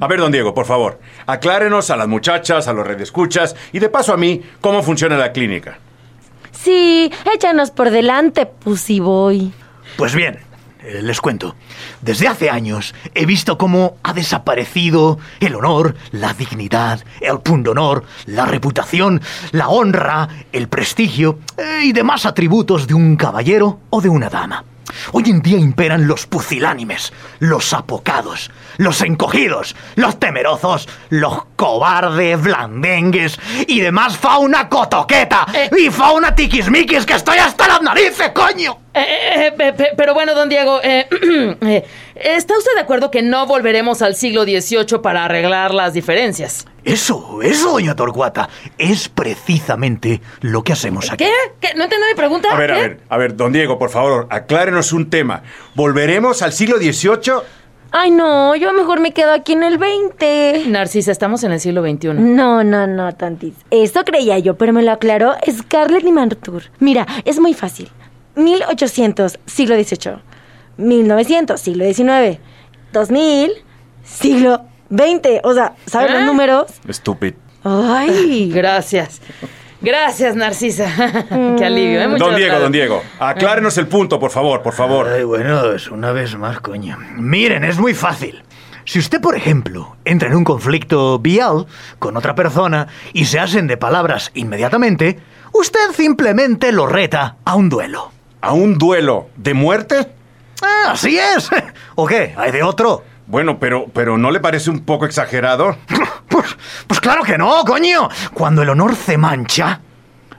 [0.00, 3.88] A ver, don Diego, por favor, aclárenos a las muchachas, a los redescuchas y de
[3.88, 5.78] paso a mí cómo funciona la clínica.
[6.52, 9.52] Sí, échanos por delante, pussy boy.
[9.96, 10.38] Pues bien,
[10.82, 11.54] eh, les cuento.
[12.00, 18.46] Desde hace años he visto cómo ha desaparecido el honor, la dignidad, el pundonor, la
[18.46, 19.20] reputación,
[19.52, 24.64] la honra, el prestigio eh, y demás atributos de un caballero o de una dama.
[25.12, 33.38] Hoy en día imperan los pucilánimes, los apocados, los encogidos, los temerosos, los cobardes, blandengues
[33.66, 35.46] y demás fauna cotoqueta
[35.76, 38.78] y fauna tiquismiquis que estoy hasta las narices, coño.
[38.94, 41.06] Eh, eh, eh, pe- pe- pero bueno, don Diego, eh,
[41.60, 41.84] eh,
[42.16, 46.66] ¿está usted de acuerdo que no volveremos al siglo XVIII para arreglar las diferencias?
[46.88, 48.48] Eso, eso, doña Torcuata,
[48.78, 51.24] es precisamente lo que hacemos aquí.
[51.24, 51.32] ¿Qué?
[51.60, 51.74] ¿Qué?
[51.76, 52.48] ¿No entiendo mi pregunta?
[52.50, 55.42] A ver, a ver, a ver, don Diego, por favor, aclárenos un tema.
[55.74, 57.42] ¿Volveremos al siglo XVIII?
[57.90, 60.64] Ay, no, yo mejor me quedo aquí en el 20.
[60.68, 62.08] Narcisa, estamos en el siglo XXI.
[62.14, 63.54] No, no, no, tantis.
[63.70, 66.64] Eso creía yo, pero me lo aclaró Scarlett Limantur.
[66.80, 67.90] Mira, es muy fácil.
[68.36, 70.16] 1800, siglo XVIII.
[70.76, 72.38] 1900, siglo XIX.
[72.92, 73.52] 2000,
[74.04, 75.40] siglo XX.
[75.44, 76.14] O sea, ¿sabes ¿Eh?
[76.14, 76.66] los números?
[76.86, 77.36] Estúpido.
[77.64, 78.50] Ay.
[78.52, 79.20] Gracias.
[79.80, 80.86] Gracias, Narcisa.
[81.56, 82.18] Qué alivio, ¿eh?
[82.18, 85.06] Don Diego, don Diego, aclárenos el punto, por favor, por favor.
[85.08, 86.98] Ay, bueno, es una vez más, coño.
[87.16, 88.42] Miren, es muy fácil.
[88.84, 91.66] Si usted, por ejemplo, entra en un conflicto vial
[91.98, 95.20] con otra persona y se hacen de palabras inmediatamente,
[95.52, 98.10] usted simplemente lo reta a un duelo.
[98.40, 100.08] ¿A un duelo de muerte?
[100.62, 101.50] Ah, así es.
[101.94, 102.34] ¿O qué?
[102.36, 103.04] ¿Hay de otro?
[103.28, 105.76] Bueno, pero, pero ¿no le parece un poco exagerado?
[106.28, 108.08] Pues, pues claro que no, coño.
[108.34, 109.80] Cuando el honor se mancha,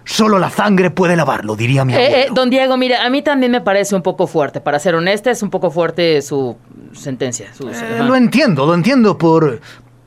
[0.06, 2.34] solo la sangre puede lavarlo, diría mi Eh, eh, abuelo.
[2.34, 4.60] don Diego, mire, a mí también me parece un poco fuerte.
[4.62, 6.58] Para ser honesta, es un poco fuerte su
[6.94, 7.54] sentencia.
[7.54, 8.04] su- Eh, ajá.
[8.04, 9.60] lo entiendo, lo entiendo por...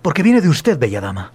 [0.03, 1.33] porque viene de usted, bella dama.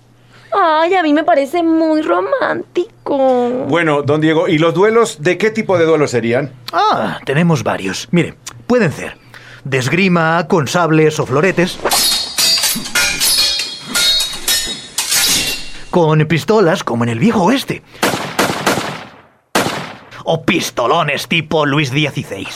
[0.52, 3.50] Ay, a mí me parece muy romántico.
[3.68, 6.52] Bueno, don Diego, ¿y los duelos de qué tipo de duelos serían?
[6.74, 8.08] Ah, tenemos varios.
[8.12, 9.18] Mire, pueden ser
[9.70, 11.78] desgrima con sables o floretes.
[15.98, 17.82] con pistolas como en el viejo oeste.
[20.26, 22.48] O pistolones tipo Luis XVI.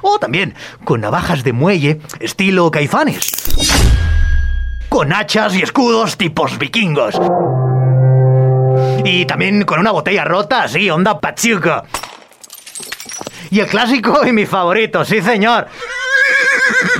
[0.00, 3.32] O también con navajas de muelle estilo caifanes.
[4.88, 7.20] Con hachas y escudos tipos vikingos.
[9.04, 11.82] Y también con una botella rota así, onda pachuca.
[13.50, 15.66] Y el clásico y mi favorito, sí señor.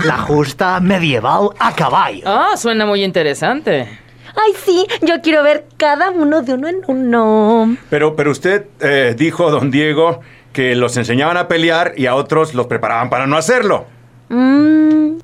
[0.04, 2.22] La justa medieval a caballo.
[2.26, 3.98] Ah, suena muy interesante.
[4.34, 7.76] Ay, sí, yo quiero ver cada uno de uno en uno.
[7.90, 10.20] Pero, pero usted eh, dijo, don Diego,
[10.52, 13.86] que los enseñaban a pelear y a otros los preparaban para no hacerlo.
[14.28, 15.18] Mmm.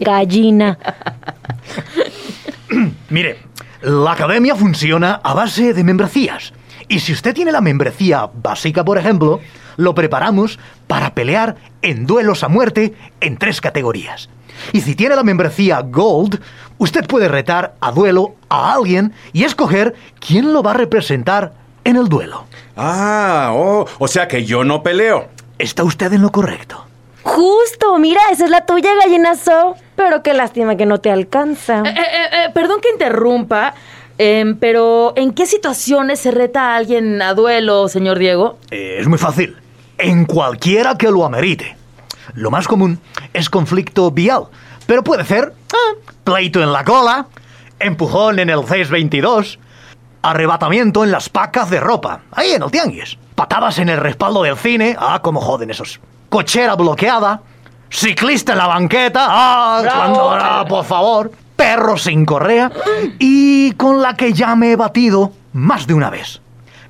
[0.00, 0.78] Gallina.
[3.08, 3.38] Mire,
[3.82, 6.52] la academia funciona a base de membresías.
[6.90, 9.38] Y si usted tiene la membresía básica, por ejemplo,
[9.76, 14.28] lo preparamos para pelear en duelos a muerte en tres categorías.
[14.72, 16.40] Y si tiene la membresía Gold,
[16.78, 21.52] usted puede retar a duelo a alguien y escoger quién lo va a representar
[21.84, 22.46] en el duelo.
[22.76, 25.28] Ah, oh, o sea que yo no peleo.
[25.60, 26.86] Está usted en lo correcto.
[27.22, 29.76] Justo, mira, esa es la tuya, gallinazo.
[29.94, 31.82] Pero qué lástima que no te alcanza.
[31.86, 33.74] Eh, eh, eh, perdón que interrumpa,
[34.20, 38.58] em, pero ¿en qué situaciones se reta a alguien a duelo, señor Diego?
[38.70, 39.56] Eh, es muy fácil.
[39.96, 41.76] En cualquiera que lo amerite.
[42.34, 43.00] Lo más común
[43.32, 44.44] es conflicto vial,
[44.86, 47.26] pero puede ser ah, pleito en la cola,
[47.78, 49.58] empujón en el 622,
[50.22, 54.56] arrebatamiento en las pacas de ropa, ahí en el tianguis, patadas en el respaldo del
[54.56, 57.40] cine, ah, como joden esos, cochera bloqueada,
[57.88, 62.72] ciclista en la banqueta, ah, cuando, ah, por favor, perro sin correa
[63.18, 66.40] y con la que ya me he batido más de una vez.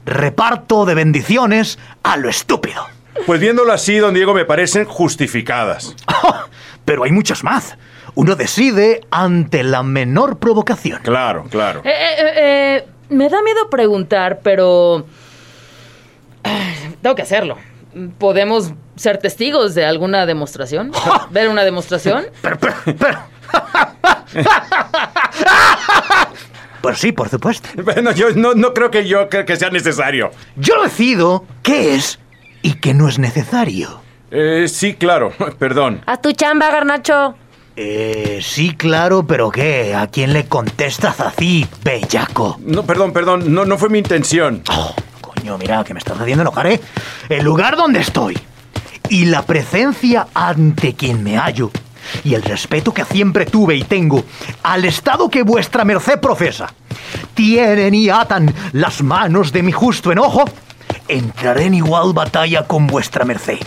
[0.06, 2.86] Reparto de bendiciones a lo estúpido.
[3.26, 5.96] Pues viéndolo así, don Diego, me parecen justificadas.
[6.84, 7.76] Pero hay muchas más.
[8.14, 11.00] Uno decide ante la menor provocación.
[11.02, 11.80] Claro, claro.
[11.84, 15.04] Eh, eh, eh, me da miedo preguntar, pero...
[17.02, 17.56] Tengo que hacerlo.
[18.18, 20.92] ¿Podemos ser testigos de alguna demostración?
[21.30, 22.26] ¿Ver una demostración?
[22.40, 23.18] Pero, pero, pero.
[26.80, 27.68] Pues sí, por supuesto.
[27.84, 30.30] Bueno, yo no, no creo que yo creo que sea necesario.
[30.56, 32.18] Yo decido qué es
[32.62, 34.00] y qué no es necesario.
[34.30, 36.02] Eh, sí, claro, perdón.
[36.06, 37.34] Haz tu chamba, garnacho.
[37.76, 39.94] Eh, sí, claro, pero ¿qué?
[39.94, 42.58] ¿A quién le contestas así, bellaco?
[42.60, 44.62] No, perdón, perdón, no, no fue mi intención.
[44.70, 46.80] Oh, coño, mira, que me estás haciendo enojar, ¿eh?
[47.28, 48.38] El lugar donde estoy
[49.08, 51.70] y la presencia ante quien me hallo
[52.24, 54.24] y el respeto que siempre tuve y tengo
[54.62, 56.72] al estado que vuestra merced profesa,
[57.34, 60.44] tienen y atan las manos de mi justo enojo,
[61.08, 63.58] entraré en igual batalla con vuestra merced,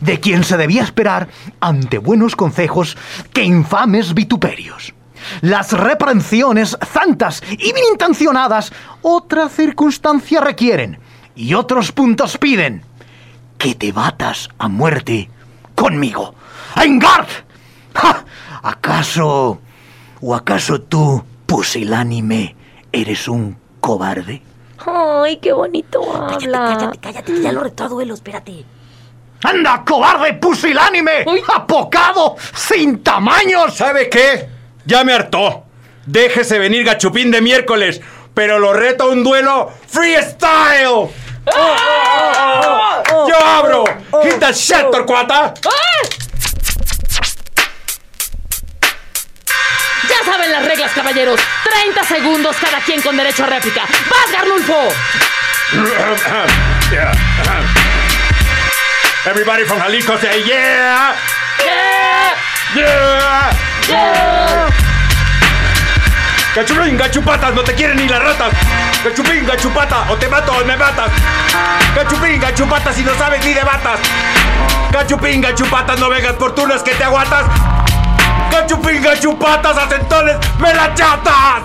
[0.00, 1.28] de quien se debía esperar
[1.60, 2.96] ante buenos consejos
[3.32, 4.94] que infames vituperios.
[5.40, 10.98] Las reprensiones santas y bien intencionadas otra circunstancia requieren
[11.34, 12.82] y otros puntos piden
[13.58, 15.30] que te batas a muerte
[15.74, 16.34] conmigo.
[16.76, 17.26] ¡Engard!
[17.94, 18.24] ¡Ja!
[18.62, 19.60] ¿Acaso...
[20.20, 22.56] o acaso tú, pusilánime,
[22.92, 24.42] eres un cobarde?
[24.86, 26.92] Ay, qué bonito habla.
[27.00, 28.64] cállate, que ya lo retó a duelo, espérate.
[29.42, 31.24] ¡Anda, cobarde pusilánime!
[31.54, 32.36] ¡Apocado!
[32.54, 33.74] ¡Sin tamaños!
[33.74, 34.48] ¿Sabe qué?
[34.86, 35.64] Ya me hartó.
[36.06, 38.00] Déjese venir gachupín de miércoles,
[38.32, 41.08] pero lo reto a un duelo freestyle.
[41.46, 43.84] ¡Yo abro!
[44.22, 45.52] ¡Hit the shit, Torcuata!
[50.24, 51.40] Ya saben las reglas, caballeros.
[51.64, 53.82] 30 segundos cada quien con derecho a réplica.
[53.82, 54.88] ¡Vas, Garnulfo!
[56.90, 57.12] Yeah.
[59.26, 61.14] Everybody from Jalisco say yeah!
[61.64, 63.52] Yeah!
[63.88, 64.70] Yeah!
[66.54, 68.52] Gachupín, gachupatas, no te quieren ni las ratas.
[69.04, 71.10] Gachupín, gachupata, o te mato o me matas.
[71.96, 73.98] Gachupín, gachupatas y no sabes ni de batas.
[74.90, 77.46] Gachupín, gachupatas, no vengas por turnos que te aguantas.
[78.54, 81.64] Gachupín, gachupatas, acentones, me la chatas.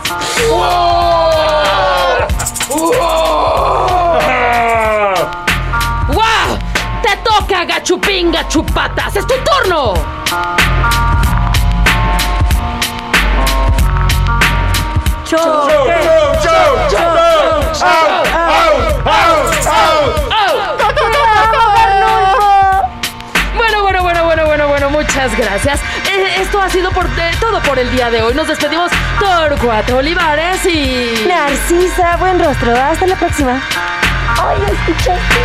[6.07, 6.57] ¡Guau!
[7.03, 9.15] ¡Te toca, Gachupín, Gachupatas!
[9.15, 9.93] ¡Es tu turno!
[17.81, 17.97] Au,
[18.35, 18.73] au,
[19.05, 19.33] au,
[20.31, 20.49] au.
[23.55, 25.79] Bueno, bueno, bueno, bueno, bueno, bueno, muchas gracias.
[26.49, 27.05] Esto ha sido por
[27.39, 28.33] todo por el día de hoy.
[28.33, 31.27] Nos despedimos Torcuato Olivares y.
[31.27, 32.75] Narcisa, buen rostro.
[32.75, 33.61] Hasta la próxima.
[34.35, 35.35] Ay, escuchaste.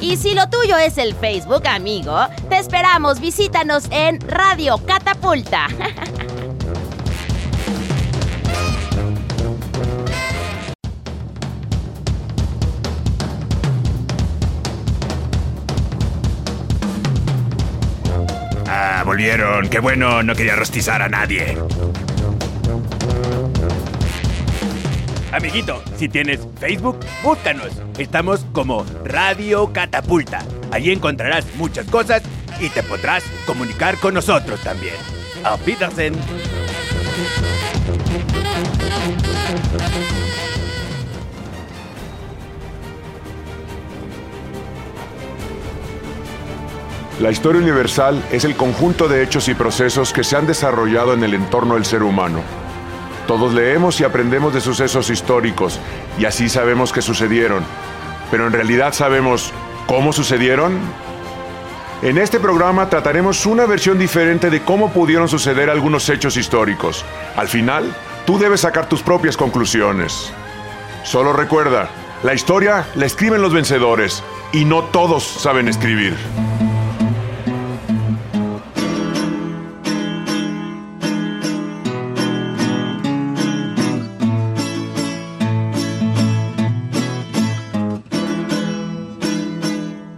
[0.00, 2.16] Y si lo tuyo es el Facebook, amigo,
[2.48, 3.20] te esperamos.
[3.20, 5.66] Visítanos en Radio Catapulta.
[19.16, 19.70] volvieron.
[19.70, 21.56] Qué bueno, no quería rostizar a nadie.
[25.32, 27.80] Amiguito, si tienes Facebook, búscanos.
[27.96, 30.44] Estamos como Radio Catapulta.
[30.70, 32.22] Allí encontrarás muchas cosas
[32.60, 34.96] y te podrás comunicar con nosotros también.
[35.44, 36.14] Auf Wiedersehen.
[47.18, 51.24] La historia universal es el conjunto de hechos y procesos que se han desarrollado en
[51.24, 52.40] el entorno del ser humano.
[53.26, 55.80] Todos leemos y aprendemos de sucesos históricos
[56.18, 57.64] y así sabemos que sucedieron.
[58.30, 59.50] Pero en realidad sabemos
[59.86, 60.78] cómo sucedieron.
[62.02, 67.02] En este programa trataremos una versión diferente de cómo pudieron suceder algunos hechos históricos.
[67.34, 70.30] Al final, tú debes sacar tus propias conclusiones.
[71.02, 71.88] Solo recuerda,
[72.22, 76.14] la historia la escriben los vencedores y no todos saben escribir.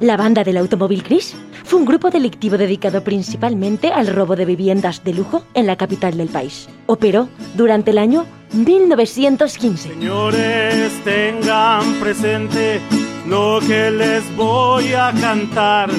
[0.09, 5.05] La banda del automóvil gris fue un grupo delictivo dedicado principalmente al robo de viviendas
[5.05, 6.67] de lujo en la capital del país.
[6.87, 9.91] Operó durante el año 1915.
[9.91, 12.81] Señores, tengan presente
[13.27, 15.91] lo que les voy a cantar.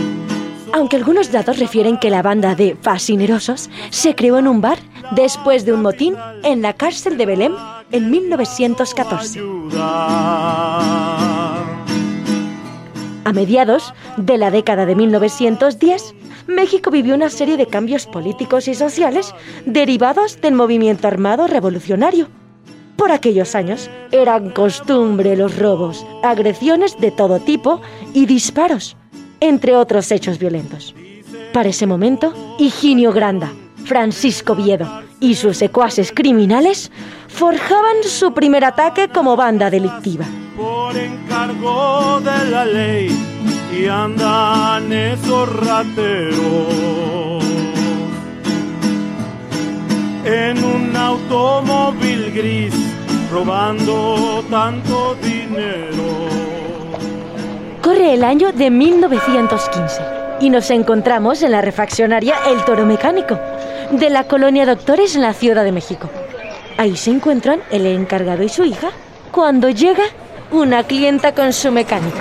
[0.74, 4.80] Aunque algunos datos refieren que la banda de fascinerosos se creó en un bar
[5.12, 7.54] después de un motín en la cárcel de Belém
[7.92, 9.40] en 1914.
[13.26, 16.16] A mediados de la década de 1910,
[16.48, 19.34] México vivió una serie de cambios políticos y sociales
[19.66, 22.28] derivados del movimiento armado revolucionario.
[22.96, 27.82] Por aquellos años eran costumbre los robos, agresiones de todo tipo
[28.14, 28.98] y disparos,
[29.40, 30.96] entre otros hechos violentos.
[31.54, 33.52] Para ese momento, Higinio Granda,
[33.90, 36.92] Francisco Viedo y sus secuaces criminales
[37.28, 40.26] forjaban su primer ataque como banda delictiva.
[40.56, 43.10] Por encargo de la ley
[43.76, 47.44] y andan esos rateros
[50.24, 52.76] en un automóvil gris
[53.32, 56.30] robando tanto dinero.
[57.82, 60.02] Corre el año de 1915
[60.42, 63.40] y nos encontramos en la refaccionaria El Toro Mecánico
[63.92, 66.10] de la colonia Doctores en la Ciudad de México.
[66.78, 68.90] Ahí se encuentran el encargado y su hija
[69.32, 70.04] cuando llega
[70.52, 72.20] una clienta con su mecánico.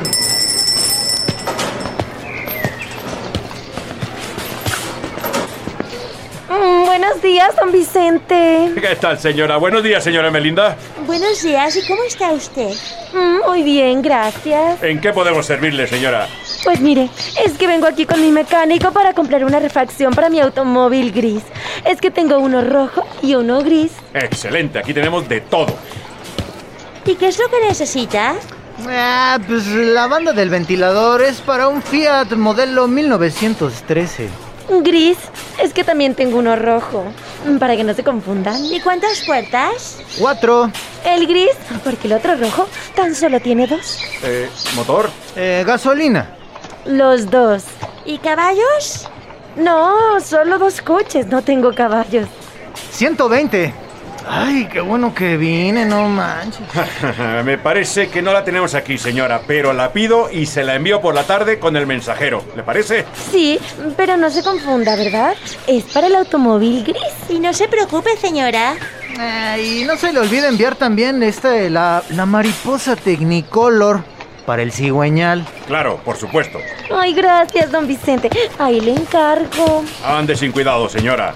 [6.49, 8.73] Mm, buenos días, don Vicente.
[8.75, 9.57] ¿Qué tal, señora?
[9.59, 10.77] Buenos días, señora Melinda.
[11.07, 12.71] Buenos días, ¿y cómo está usted?
[13.13, 14.83] Mm, muy bien, gracias.
[14.83, 16.27] ¿En qué podemos servirle, señora?
[16.65, 17.09] Pues mire,
[17.45, 21.43] es que vengo aquí con mi mecánico para comprar una refacción para mi automóvil gris.
[21.85, 23.93] Es que tengo uno rojo y uno gris.
[24.15, 25.75] Excelente, aquí tenemos de todo.
[27.05, 28.35] ¿Y qué es lo que necesita?
[28.87, 34.29] Ah, pues la banda del ventilador es para un Fiat modelo 1913.
[34.83, 35.17] Gris,
[35.63, 37.05] es que también tengo uno rojo.
[37.59, 38.63] Para que no se confundan.
[38.65, 39.99] ¿Y cuántas puertas?
[40.19, 40.71] Cuatro.
[41.05, 41.51] El gris,
[41.83, 43.99] porque el otro rojo tan solo tiene dos.
[44.23, 45.09] Eh, ¿Motor?
[45.35, 46.38] Eh, gasolina.
[46.89, 47.65] Los dos.
[48.07, 49.07] ¿Y caballos?
[49.57, 52.27] No, solo dos coches, no tengo caballos.
[52.93, 53.75] 120.
[54.27, 56.67] Ay, qué bueno que vine, no manches.
[57.45, 61.03] Me parece que no la tenemos aquí, señora, pero la pido y se la envío
[61.03, 62.43] por la tarde con el mensajero.
[62.57, 63.05] ¿Le parece?
[63.31, 63.59] Sí,
[63.99, 65.35] pero no se confunda, ¿verdad?
[65.67, 67.03] Es para el automóvil gris.
[67.29, 68.77] Y no se preocupe, señora.
[69.63, 74.03] y no se le olvide enviar también esta, la, la mariposa Technicolor
[74.49, 75.45] para el cigüeñal.
[75.67, 76.59] Claro, por supuesto.
[76.91, 78.31] Ay, gracias, don Vicente.
[78.59, 79.85] Ahí le encargo.
[80.03, 81.35] Ande sin cuidado, señora.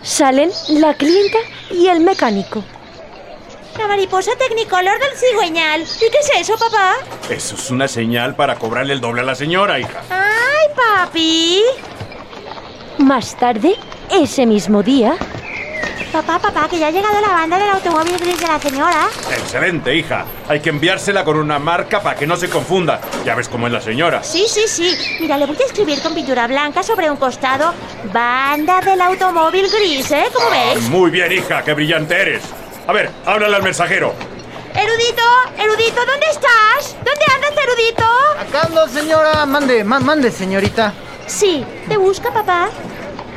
[0.00, 1.36] Salen la clienta
[1.70, 2.64] y el mecánico.
[3.78, 5.82] La mariposa Technicolor del cigüeñal.
[5.82, 6.94] ¿Y qué es eso, papá?
[7.28, 10.00] Eso es una señal para cobrarle el doble a la señora, hija.
[10.08, 11.62] ¡Ay, papi!
[12.96, 13.74] Más tarde,
[14.10, 15.18] ese mismo día,
[16.14, 19.08] Papá, papá, que ya ha llegado la banda del automóvil gris de la señora.
[19.36, 20.24] Excelente, hija.
[20.48, 23.00] Hay que enviársela con una marca para que no se confunda.
[23.24, 24.22] Ya ves cómo es la señora.
[24.22, 24.96] Sí, sí, sí.
[25.18, 27.74] Mira, le voy a escribir con pintura blanca sobre un costado
[28.12, 30.26] banda del automóvil gris, ¿eh?
[30.32, 30.82] ¿Cómo Ah, ves?
[30.88, 31.62] muy bien, hija.
[31.64, 32.42] Qué brillante eres.
[32.86, 34.14] A ver, háblale al mensajero.
[34.72, 35.22] Erudito,
[35.58, 36.94] erudito, ¿dónde estás?
[36.94, 38.04] ¿Dónde andas, erudito?
[38.38, 39.44] Acá ando, señora.
[39.46, 40.92] Mande, ma- mande, señorita.
[41.26, 42.68] Sí, ¿te busca, papá?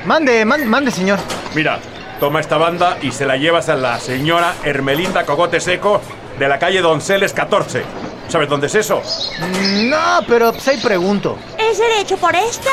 [0.06, 1.18] Mande, man- mande, señor.
[1.56, 1.80] Mira,
[2.20, 6.02] toma esta banda y se la llevas a la señora Hermelinda Cogote Seco
[6.40, 7.84] de la calle Donceles 14.
[8.28, 9.02] ¿Sabes dónde es eso?
[9.84, 11.38] No, pero pues ahí pregunto.
[11.58, 12.70] Es derecho por esta.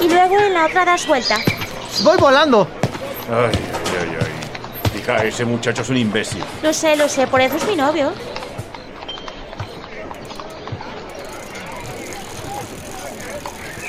[0.00, 1.36] Y luego en la otra das vuelta.
[2.02, 2.68] Voy volando.
[3.30, 4.98] Ay, ay, ay, ay.
[5.00, 6.44] Hija, ese muchacho es un imbécil.
[6.62, 8.12] Lo sé, lo sé, por eso es mi novio.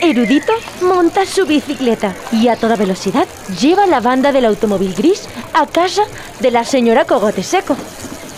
[0.01, 3.27] Erudito monta su bicicleta y a toda velocidad
[3.59, 6.03] lleva la banda del automóvil gris a casa
[6.39, 7.75] de la señora Cogote Seco.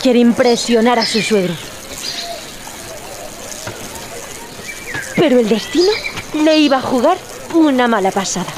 [0.02, 1.54] Quiere impresionar a su suegro.
[5.16, 5.92] Pero el destino
[6.44, 7.18] le iba a jugar
[7.54, 8.50] una mala pasada.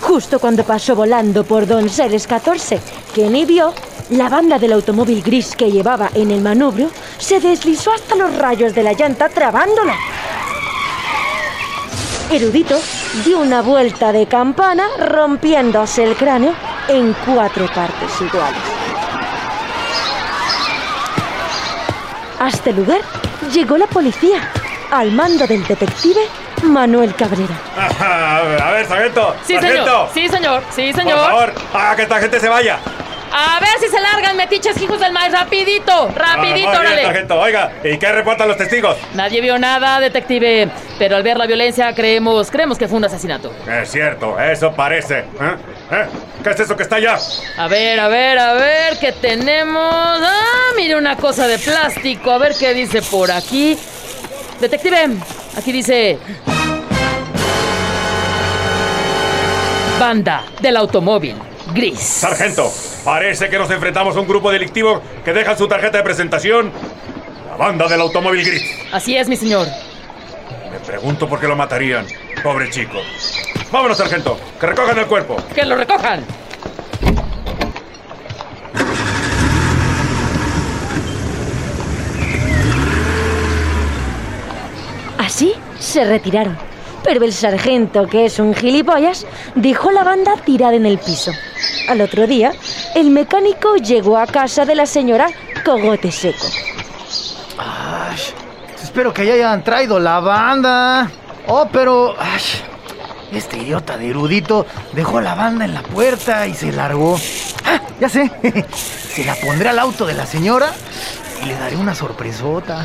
[0.00, 2.78] Justo cuando pasó volando por Donceles 14,
[3.12, 3.74] que ni vio,
[4.10, 8.72] la banda del automóvil gris que llevaba en el manubrio se deslizó hasta los rayos
[8.72, 9.96] de la llanta trabándola.
[12.30, 12.80] Erudito
[13.24, 16.52] dio una vuelta de campana rompiéndose el cráneo
[16.88, 18.58] en cuatro partes iguales.
[22.40, 23.00] A este lugar
[23.52, 24.50] llegó la policía
[24.90, 26.20] al mando del detective
[26.64, 27.54] Manuel Cabrera.
[28.66, 29.34] A ver, sargento.
[29.46, 29.84] Sí, sargento.
[29.84, 30.08] señor.
[30.12, 30.62] Sí, señor.
[30.74, 31.18] Sí, Por señor.
[31.30, 32.78] favor, haga que esta gente se vaya.
[33.32, 35.32] A ver si se largan, metiches, hijos del maíz.
[35.32, 37.02] Rapidito, rapidito, Ah, bien, órale.
[37.02, 37.38] sargento.
[37.40, 38.96] Oiga, ¿y qué reportan los testigos?
[39.14, 40.68] Nadie vio nada, detective.
[40.98, 43.52] Pero al ver la violencia creemos, creemos que fue un asesinato.
[43.70, 45.18] Es cierto, eso parece.
[45.18, 45.56] ¿Eh?
[45.90, 46.06] ¿Eh?
[46.42, 47.18] ¿Qué es eso que está allá?
[47.58, 49.82] A ver, a ver, a ver, ¿qué tenemos?
[50.22, 52.30] Ah, mire una cosa de plástico.
[52.30, 53.76] A ver qué dice por aquí.
[54.60, 55.16] Detective,
[55.58, 56.18] aquí dice...
[59.98, 61.36] Banda del automóvil
[61.72, 61.98] gris.
[61.98, 62.70] Sargento,
[63.06, 66.72] parece que nos enfrentamos a un grupo delictivo que deja su tarjeta de presentación.
[67.48, 68.64] La banda del automóvil gris.
[68.92, 69.68] Así es, mi señor.
[70.72, 72.04] Me pregunto por qué lo matarían.
[72.42, 72.98] Pobre chico.
[73.70, 74.36] Vámonos, sargento.
[74.60, 75.36] Que recojan el cuerpo.
[75.54, 76.24] Que lo recojan.
[85.16, 86.58] Así se retiraron.
[87.06, 91.30] Pero el sargento, que es un gilipollas, dejó la banda tirada en el piso.
[91.88, 92.52] Al otro día,
[92.96, 95.28] el mecánico llegó a casa de la señora
[95.64, 96.48] Cogote Seco.
[97.58, 98.18] Ay,
[98.82, 101.08] espero que ya hayan traído la banda.
[101.46, 102.16] Oh, pero...
[103.30, 107.16] este idiota de erudito dejó la banda en la puerta y se largó.
[107.64, 108.32] Ah, ya sé.
[109.14, 110.72] Se la pondré al auto de la señora
[111.40, 112.84] y le daré una sorpresota.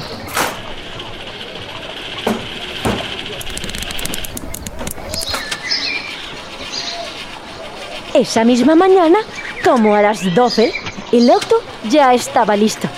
[8.13, 9.19] Esa misma mañana,
[9.63, 10.73] como a las 12,
[11.13, 11.55] el auto
[11.89, 12.89] ya estaba listo.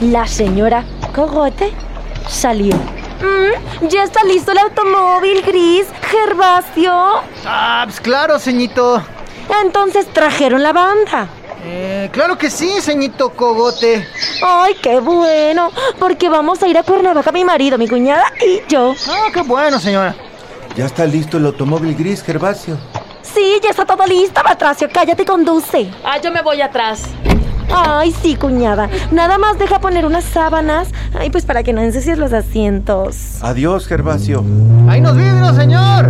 [0.00, 1.72] La señora Cogote
[2.28, 2.76] salió.
[2.76, 6.92] Mm, ya está listo el automóvil gris, Gervasio.
[7.44, 9.02] Ah, pues claro, ceñito.
[9.64, 11.26] Entonces trajeron la banda.
[11.64, 14.06] Eh, claro que sí, ceñito Cogote.
[14.40, 18.94] Ay, qué bueno, porque vamos a ir a Cuernavaca mi marido, mi cuñada y yo.
[19.08, 20.14] Ah, qué bueno, señora.
[20.76, 22.78] Ya está listo el automóvil gris, Gervasio.
[23.34, 25.90] Sí, ya está todo listo, Batracio, cállate y conduce.
[26.04, 27.04] Ah, yo me voy atrás.
[27.72, 28.90] Ay, sí, cuñada.
[29.12, 30.88] Nada más deja poner unas sábanas.
[31.16, 33.38] Ay, pues para que no ensucies los asientos.
[33.42, 34.44] Adiós, Gervasio.
[34.88, 36.08] ¡Ahí nos vidrios, señor!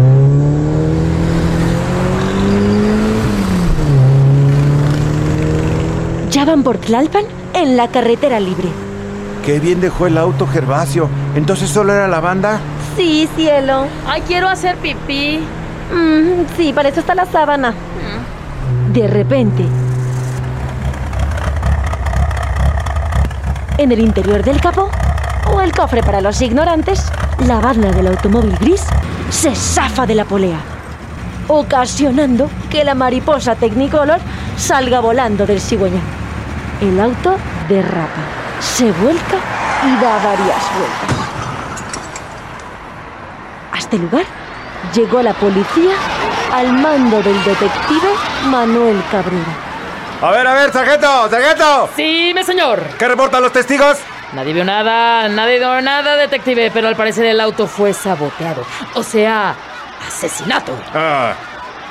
[6.30, 8.68] Ya van por Tlalpan en la carretera libre.
[9.44, 11.08] Qué bien dejó el auto, Gervasio.
[11.34, 12.60] ¿Entonces solo era la banda?
[12.96, 13.86] Sí, cielo.
[14.06, 15.40] Ay, quiero hacer pipí.
[15.92, 17.74] Mm, sí, para eso está la sábana.
[18.92, 19.64] De repente,
[23.78, 24.90] en el interior del capó,
[25.52, 27.10] o el cofre para los ignorantes,
[27.46, 28.84] la banda del automóvil gris
[29.30, 30.58] se zafa de la polea,
[31.48, 34.20] ocasionando que la mariposa Technicolor
[34.56, 36.02] salga volando del cigüeñal.
[36.80, 37.36] El auto
[37.68, 38.22] derrapa,
[38.60, 39.36] se vuelca
[39.86, 41.16] y da varias vueltas.
[43.72, 44.39] A este lugar
[44.94, 45.94] llegó la policía
[46.52, 48.08] al mando del detective
[48.46, 49.70] Manuel Cabrera.
[50.22, 51.88] A ver, a ver, sargento, sargento.
[51.96, 52.82] Sí, mi señor.
[52.98, 53.98] ¿Qué reportan los testigos?
[54.32, 58.64] Nadie vio nada, nadie vio nada, detective, pero al parecer el auto fue saboteado.
[58.94, 59.54] O sea,
[60.06, 60.72] asesinato.
[60.94, 61.34] Ah,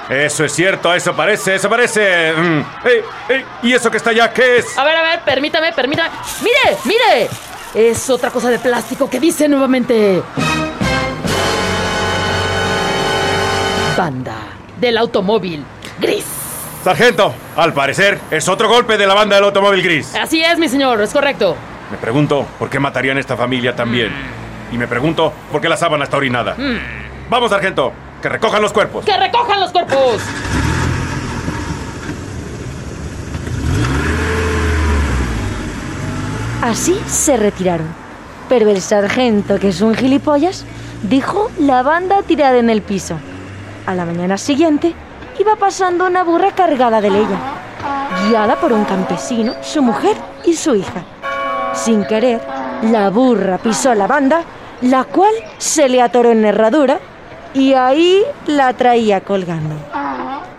[0.10, 2.34] eso es cierto, eso parece, eso parece.
[2.34, 2.66] Mm.
[2.86, 4.78] Ey, ey, ¿Y eso que está allá qué es?
[4.78, 6.10] A ver, a ver, permítame, permítame.
[6.42, 7.30] ¡Mire, mire!
[7.74, 10.24] Es otra cosa de plástico que dice nuevamente.
[14.00, 14.38] Banda
[14.80, 15.62] del automóvil
[16.00, 16.24] gris.
[16.86, 20.16] Sargento, al parecer es otro golpe de la banda del automóvil gris.
[20.16, 21.58] Así es, mi señor, es correcto.
[21.92, 24.10] Me pregunto por qué matarían a esta familia también.
[24.72, 26.56] Y me pregunto por qué la sábana está orinada.
[27.30, 27.92] Vamos, sargento,
[28.22, 29.04] que recojan los cuerpos.
[29.04, 30.22] ¡Que recojan los cuerpos!
[36.62, 37.88] Así se retiraron.
[38.48, 40.64] Pero el sargento, que es un gilipollas,
[41.04, 43.20] dijo la banda tirada en el piso.
[43.90, 44.94] A la mañana siguiente,
[45.40, 47.40] iba pasando una burra cargada de leña,
[48.28, 50.16] guiada por un campesino, su mujer
[50.46, 51.02] y su hija.
[51.74, 52.40] Sin querer,
[52.84, 54.44] la burra pisó la banda,
[54.82, 57.00] la cual se le atoró en herradura
[57.56, 59.74] y ahí la traía colgando.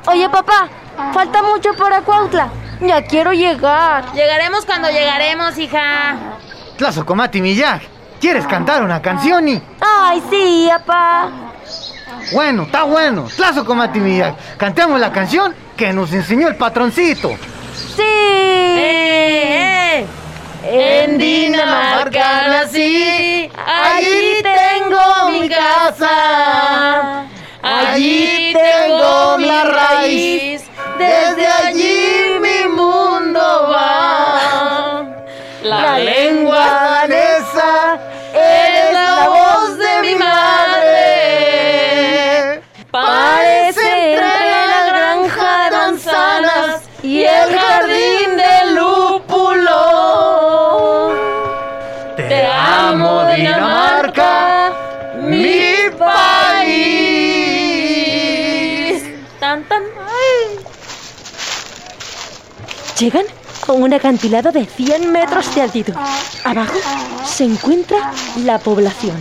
[0.09, 0.69] Oye, papá,
[1.15, 2.49] falta mucho para Cuautla.
[2.81, 4.13] Ya quiero llegar.
[4.13, 6.17] Llegaremos cuando llegaremos, hija.
[6.77, 7.83] Tlazo Comati Millac,
[8.21, 9.63] ¿quieres cantar una canción y...?
[9.81, 11.50] Ay, sí, papá.
[12.33, 13.29] Bueno, está bueno.
[13.35, 17.31] Tlazo Comati Millac, cantemos la canción que nos enseñó el patroncito.
[17.97, 18.03] Sí.
[18.03, 18.77] ¡Eh,
[20.03, 20.07] eh!
[20.63, 27.25] En Dinamarca nací, allí tengo mi casa,
[27.63, 30.63] allí tengo mi raíz,
[30.99, 31.70] desde allí
[63.01, 63.25] Llegan
[63.67, 65.95] a un acantilado de 100 metros de altitud.
[66.45, 66.75] Abajo
[67.25, 68.13] se encuentra
[68.45, 69.17] la población.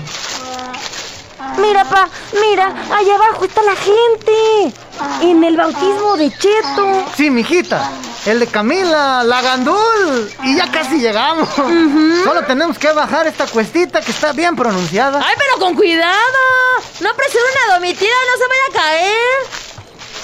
[1.58, 2.10] Mira, pa,
[2.42, 4.74] mira, allá abajo está la gente.
[5.22, 7.06] En el bautismo de Cheto.
[7.16, 7.90] Sí, mijita.
[8.26, 10.30] El de Camila, la Gandul.
[10.44, 11.48] Y ya casi llegamos.
[12.26, 15.24] Solo tenemos que bajar esta cuestita que está bien pronunciada.
[15.26, 16.38] ¡Ay, pero con cuidado!
[17.00, 19.69] No presione una domitila, no se vaya a caer.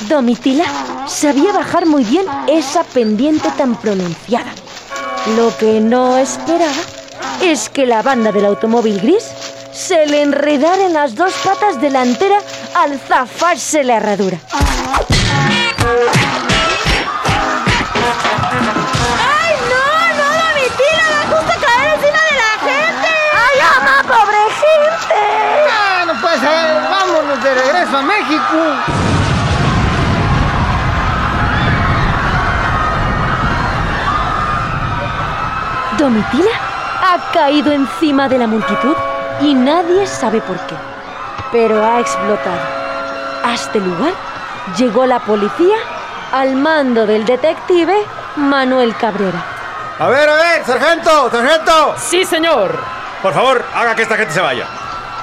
[0.02, 0.66] Domitila
[1.08, 4.52] sabía bajar muy bien esa pendiente tan pronunciada.
[5.36, 6.72] Lo que no esperaba
[7.42, 9.24] es que la banda del automóvil gris
[9.72, 12.44] se le enredara en las dos patas delanteras
[12.76, 14.38] al zafarse la herradura.
[14.52, 14.86] ¡Ay,
[19.70, 19.84] no,
[20.18, 21.06] no, domitila!
[21.12, 23.10] ¡Va justo a caer encima de la gente!
[23.34, 25.20] ¡Ay, ama, pobre gente!
[25.72, 26.66] Ah, no puede ser.
[26.92, 28.58] Vámonos de regreso a México.
[35.98, 36.52] Domitila
[37.02, 38.96] ha caído encima de la multitud
[39.42, 40.76] y nadie sabe por qué.
[41.52, 42.60] Pero ha explotado.
[43.44, 44.14] A este lugar
[44.78, 45.78] llegó la policía
[46.32, 47.96] al mando del detective
[48.36, 49.44] Manuel Cabrera.
[50.00, 51.96] A ver, a ver, sargento, sargento.
[51.98, 52.78] Sí, señor.
[53.22, 54.66] Por favor, haga que esta gente se vaya.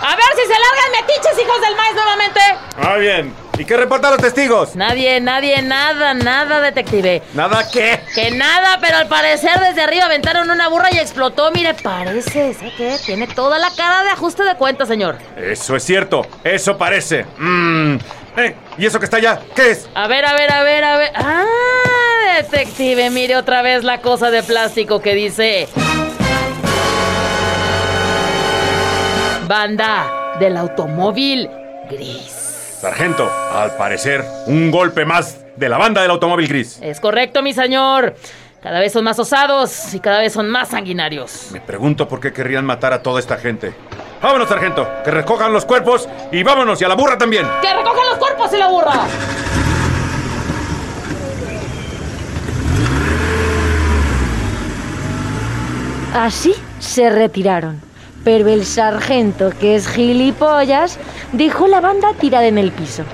[0.02, 2.40] A ver si se largan metiches, hijos del maíz, nuevamente.
[2.78, 3.41] Muy bien.
[3.62, 4.74] ¿Y qué reportan los testigos?
[4.74, 7.22] Nadie, nadie, nada, nada, detective.
[7.32, 8.00] ¿Nada qué?
[8.12, 11.52] Que nada, pero al parecer desde arriba aventaron una burra y explotó.
[11.52, 12.96] Mire, parece, ¿sé qué?
[13.06, 15.16] Tiene toda la cara de ajuste de cuentas, señor.
[15.36, 17.24] Eso es cierto, eso parece.
[17.38, 17.98] Mmm.
[18.36, 19.38] Eh, ¿Y eso que está allá?
[19.54, 19.88] ¿Qué es?
[19.94, 21.12] A ver, a ver, a ver, a ver.
[21.14, 25.68] Ah, detective, mire otra vez la cosa de plástico que dice.
[29.46, 30.10] Banda
[30.40, 31.48] del automóvil
[31.88, 32.31] gris.
[32.82, 36.80] Sargento, al parecer, un golpe más de la banda del automóvil gris.
[36.82, 38.16] Es correcto, mi señor.
[38.60, 41.50] Cada vez son más osados y cada vez son más sanguinarios.
[41.52, 43.72] Me pregunto por qué querrían matar a toda esta gente.
[44.20, 47.46] Vámonos, sargento, que recojan los cuerpos y vámonos, y a la burra también.
[47.62, 49.06] ¡Que recojan los cuerpos y la burra!
[56.14, 57.91] Así se retiraron.
[58.24, 60.98] Pero el sargento, que es gilipollas,
[61.32, 63.04] dejó la banda tirada en el piso.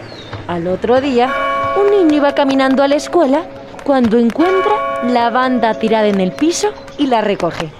[0.47, 1.33] Al otro día,
[1.81, 3.45] un niño iba caminando a la escuela
[3.85, 4.73] cuando encuentra
[5.07, 7.71] la banda tirada en el piso y la recoge.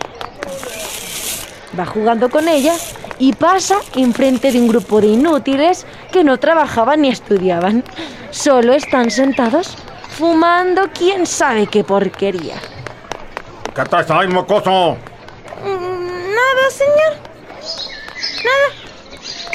[1.79, 2.75] Va jugando con ella
[3.19, 7.85] y pasa enfrente de un grupo de inútiles que no trabajaban ni estudiaban.
[8.31, 9.77] Solo están sentados
[10.09, 12.57] fumando quién sabe qué porquería.
[13.75, 14.97] ¿Qué estás ahí, mocoso?
[16.69, 17.17] Nada, señor.
[18.45, 18.69] Nada.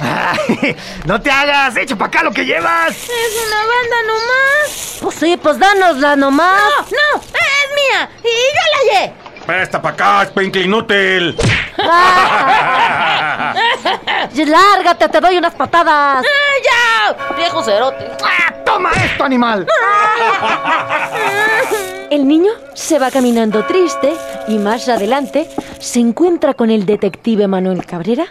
[0.02, 2.90] Ay, no te hagas, echa para acá lo que llevas.
[2.92, 4.98] Es una banda nomás.
[5.02, 6.92] Pues sí, pues dánosla nomás.
[6.92, 8.10] No, no, es mía.
[8.24, 9.14] Y yo la hallé.
[9.46, 11.38] Presta para acá, escuincle inútil.
[14.48, 16.26] Lárgate, te doy unas patadas.
[16.64, 17.14] ¡Ya!
[17.36, 18.10] Viejo cerote.
[18.24, 19.68] Ah, ¡Toma esto, animal!
[22.10, 24.14] El niño se va caminando triste
[24.48, 25.50] y más adelante
[25.80, 28.28] se encuentra con el detective Manuel Cabrera,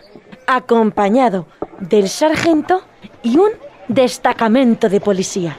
[0.47, 1.47] acompañado
[1.81, 2.83] del sargento
[3.23, 3.51] y un
[3.89, 5.57] destacamento de policía.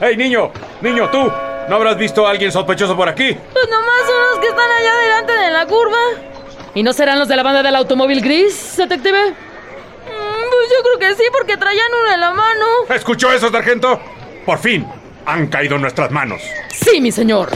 [0.00, 0.50] ¡Hey, niño!
[0.80, 1.30] ¡Niño, tú!
[1.68, 3.36] ¿No habrás visto a alguien sospechoso por aquí?
[3.52, 5.98] Pues nomás son los que están allá adelante de la curva.
[6.74, 9.30] ¿Y no serán los de la banda del automóvil gris, detective?
[9.30, 9.34] Mm,
[10.50, 12.66] pues yo creo que sí, porque traían uno en la mano.
[12.90, 14.00] ¿Escuchó eso, sargento?
[14.44, 14.86] Por fin,
[15.26, 16.42] han caído en nuestras manos.
[16.72, 17.50] Sí, mi señor.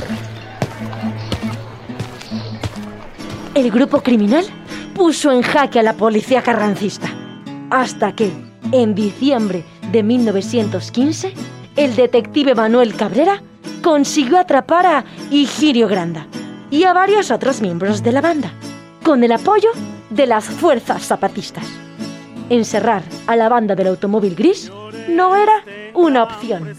[3.55, 4.45] El grupo criminal
[4.95, 7.09] puso en jaque a la policía carrancista.
[7.71, 8.33] Hasta que,
[8.73, 11.33] en diciembre de 1915,
[11.77, 13.43] el detective Manuel Cabrera
[13.83, 16.27] consiguió atrapar a Higirio Granda
[16.71, 18.53] y a varios otros miembros de la banda,
[19.03, 19.71] con el apoyo
[20.11, 21.67] de las fuerzas zapatistas.
[22.51, 24.71] Encerrar a la banda del automóvil gris
[25.09, 25.65] no era
[25.99, 26.75] una opción.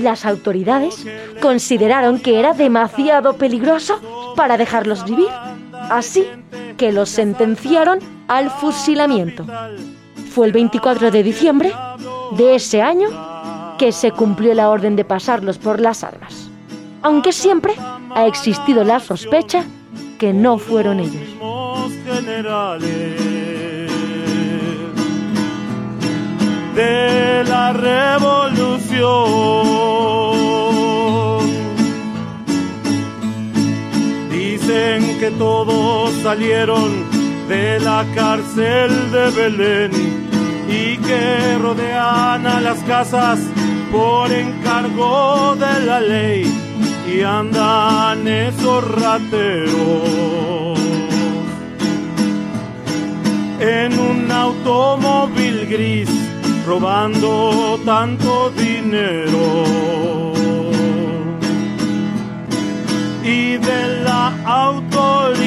[0.00, 1.06] Las autoridades
[1.40, 4.00] consideraron que era demasiado peligroso
[4.36, 5.28] para dejarlos vivir,
[5.90, 6.26] así
[6.76, 9.46] que los sentenciaron al fusilamiento.
[10.30, 11.72] Fue el 24 de diciembre
[12.36, 13.08] de ese año
[13.78, 16.50] que se cumplió la orden de pasarlos por las armas,
[17.02, 17.74] aunque siempre
[18.10, 19.64] ha existido la sospecha
[20.18, 21.22] que no fueron ellos.
[26.74, 28.34] De la revolución.
[34.30, 36.90] Dicen que todos salieron
[37.48, 39.92] de la cárcel de Belén
[40.68, 43.38] y que rodean a las casas
[43.92, 46.52] por encargo de la ley
[47.06, 50.78] y andan esos rateros
[53.60, 56.23] en un automóvil gris
[56.66, 59.64] robando tanto dinero
[63.22, 65.44] y de la autoridad.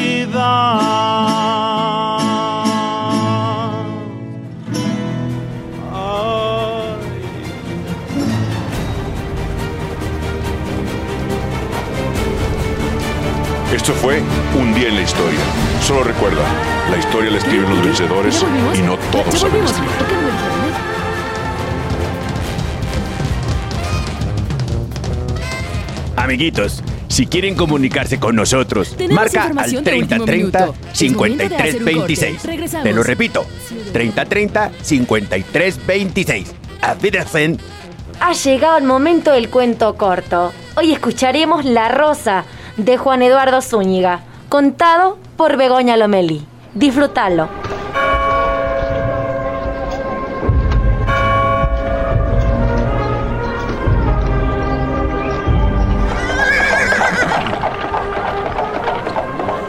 [13.74, 14.22] Esto fue
[14.60, 15.40] un día en la historia.
[15.82, 16.42] Solo recuerda,
[16.90, 18.46] la historia la escriben los vencedores
[18.76, 20.57] y no todos saben escribir.
[26.28, 30.76] Amiguitos, si quieren comunicarse con nosotros, Tenemos marca al información de último 3030 minuto.
[30.94, 32.16] Es momento de hacer un corte.
[32.18, 32.44] 5326.
[32.44, 32.84] Regresamos.
[32.84, 33.46] Te lo repito,
[33.94, 36.56] 3030 5326.
[36.82, 37.58] A Wiedersehen.
[38.20, 40.52] Ha llegado el momento del cuento corto.
[40.76, 42.44] Hoy escucharemos La Rosa
[42.76, 44.20] de Juan Eduardo Zúñiga,
[44.50, 46.46] contado por Begoña Lomeli.
[46.74, 47.48] Disfrútalo.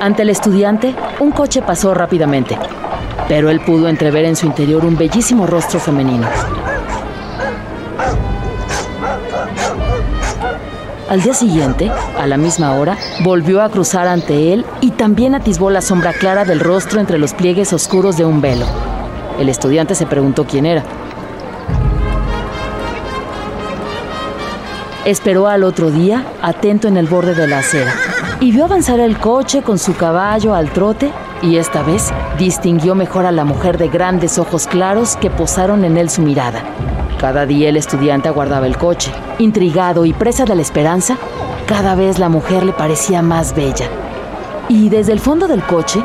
[0.01, 2.57] Ante el estudiante, un coche pasó rápidamente,
[3.26, 6.28] pero él pudo entrever en su interior un bellísimo rostro femenino.
[11.09, 15.70] Al día siguiente, a la misma hora, volvió a cruzar ante él y también atisbó
[15.70, 18.66] la sombra clara del rostro entre los pliegues oscuros de un velo.
[19.40, 20.84] El estudiante se preguntó quién era.
[25.05, 27.94] Esperó al otro día, atento en el borde de la acera,
[28.41, 31.11] y vio avanzar el coche con su caballo al trote,
[31.43, 35.97] y esta vez distinguió mejor a la mujer de grandes ojos claros que posaron en
[35.97, 36.62] él su mirada.
[37.18, 39.12] Cada día el estudiante aguardaba el coche.
[39.39, 41.16] Intrigado y presa de la esperanza,
[41.66, 43.89] cada vez la mujer le parecía más bella.
[44.68, 46.01] Y desde el fondo del coche,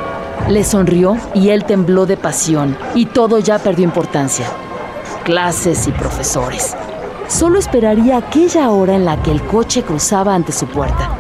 [0.50, 4.48] le sonrió y él tembló de pasión, y todo ya perdió importancia.
[5.24, 6.76] Clases y profesores.
[7.28, 11.13] Solo esperaría aquella hora en la que el coche cruzaba ante su puerta.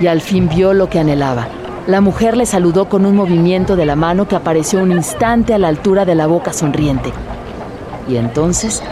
[0.00, 1.46] Y al fin vio lo que anhelaba.
[1.86, 5.58] La mujer le saludó con un movimiento de la mano que apareció un instante a
[5.58, 7.12] la altura de la boca sonriente.
[8.08, 8.82] Y entonces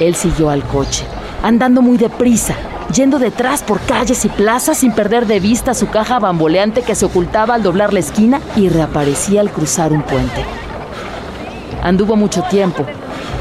[0.00, 1.04] él siguió al coche,
[1.42, 2.54] andando muy deprisa,
[2.92, 7.06] yendo detrás por calles y plazas sin perder de vista su caja bamboleante que se
[7.06, 10.44] ocultaba al doblar la esquina y reaparecía al cruzar un puente.
[11.82, 12.84] Anduvo mucho tiempo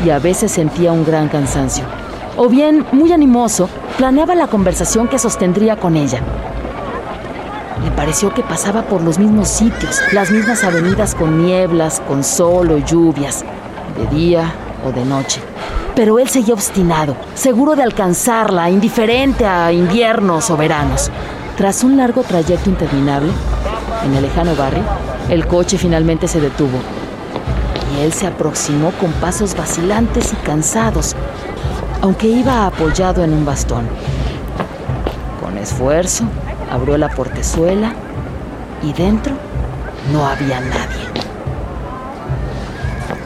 [0.05, 1.86] y a veces sentía un gran cansancio.
[2.38, 6.21] O bien, muy animoso, planeaba la conversación que sostendría con ella.
[7.86, 12.72] Le pareció que pasaba por los mismos sitios, las mismas avenidas con nieblas, con sol
[12.72, 13.46] o lluvias,
[13.96, 14.52] de día
[14.84, 15.40] o de noche.
[15.96, 21.12] Pero él seguía obstinado, seguro de alcanzarla, indiferente a inviernos o veranos.
[21.58, 23.32] Tras un largo trayecto interminable,
[24.04, 24.84] en el lejano barrio,
[25.30, 26.80] el coche finalmente se detuvo.
[27.96, 31.16] Y él se aproximó con pasos vacilantes y cansados,
[32.02, 33.88] aunque iba apoyado en un bastón.
[35.40, 36.26] Con esfuerzo,
[36.76, 37.93] Abrió la portezuela
[38.84, 39.34] y dentro
[40.11, 41.05] no había nadie.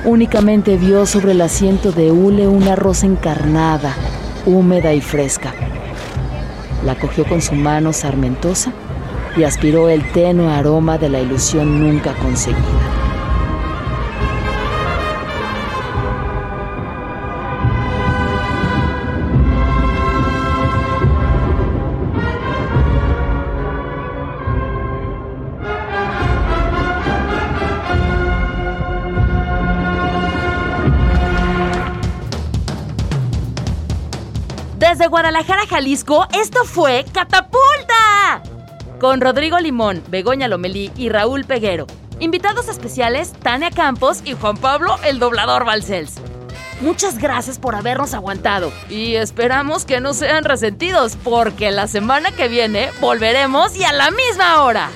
[0.06, 3.96] Únicamente vio sobre el asiento de hule una rosa encarnada,
[4.46, 5.56] húmeda y fresca.
[6.86, 8.72] La cogió con su mano sarmentosa
[9.36, 12.99] y aspiró el tenue aroma de la ilusión nunca conseguida.
[35.80, 38.44] Jalisco, esto fue Catapulta.
[39.00, 41.88] Con Rodrigo Limón, Begoña Lomelí y Raúl Peguero.
[42.20, 46.16] Invitados especiales, Tania Campos y Juan Pablo, el doblador Balcells.
[46.82, 52.50] Muchas gracias por habernos aguantado y esperamos que no sean resentidos porque la semana que
[52.50, 54.90] viene volveremos y a la misma hora.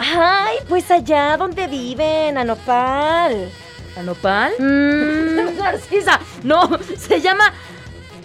[0.00, 3.52] Ay, pues allá donde viven, a Nopal.
[3.96, 4.52] ¿A Nopal?
[4.58, 5.56] Mm.
[5.58, 7.54] Narcisa, no, se llama...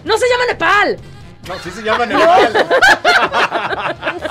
[0.04, 0.98] ¡No se llama Nepal!
[1.48, 2.52] No, sí se llama Nepal.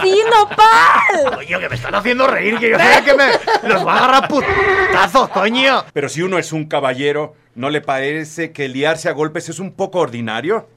[0.01, 1.35] ¡Sí, Nopal!
[1.35, 3.31] Coño, que me están haciendo reír, que yo sé que me
[3.67, 5.83] los va a agarrar putazos, coño.
[5.91, 9.73] Pero si uno es un caballero, ¿no le parece que liarse a golpes es un
[9.73, 10.67] poco ordinario?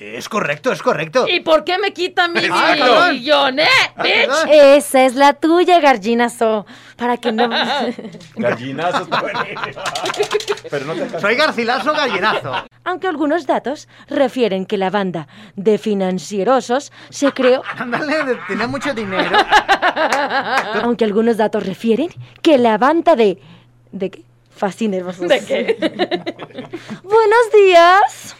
[0.00, 1.26] Es correcto, es correcto.
[1.28, 3.66] ¿Y por qué me quita mi Ah, millón, eh,
[4.00, 4.48] bitch?
[4.48, 6.66] Esa es la tuya, Garginazo.
[6.96, 7.48] Para que no.
[8.36, 9.22] Gallinazo está.
[10.70, 11.18] Pero no te.
[11.20, 12.52] Soy Garcilaso Gallinazo.
[12.84, 15.26] Aunque algunos datos refieren que la banda
[15.56, 17.62] de financierosos se creó.
[17.76, 19.36] Ándale, tenía mucho dinero.
[20.84, 22.08] Aunque algunos datos refieren
[22.40, 23.40] que la banda de.
[23.90, 24.22] ¿De qué?
[24.54, 25.28] Fascinerosos.
[25.28, 25.76] ¿De qué?
[27.02, 28.36] Buenos días.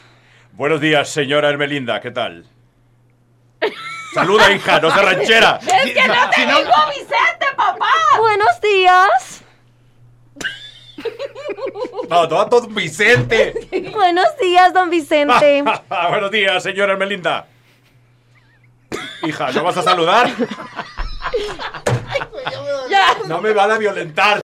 [0.59, 2.45] Buenos días, señora Hermelinda, ¿qué tal?
[4.13, 5.61] Saluda, hija, no se ranchera.
[5.63, 7.93] ¡Es que no te digo Vicente, papá!
[8.19, 9.45] Buenos días.
[12.11, 13.55] No, no, don Vicente.
[13.93, 15.63] Buenos días, don Vicente.
[16.11, 17.47] Buenos días, señora Hermelinda.
[19.23, 20.29] Hija, ¿no vas a saludar?
[22.91, 23.17] Ya.
[23.29, 24.37] No me van a violentar.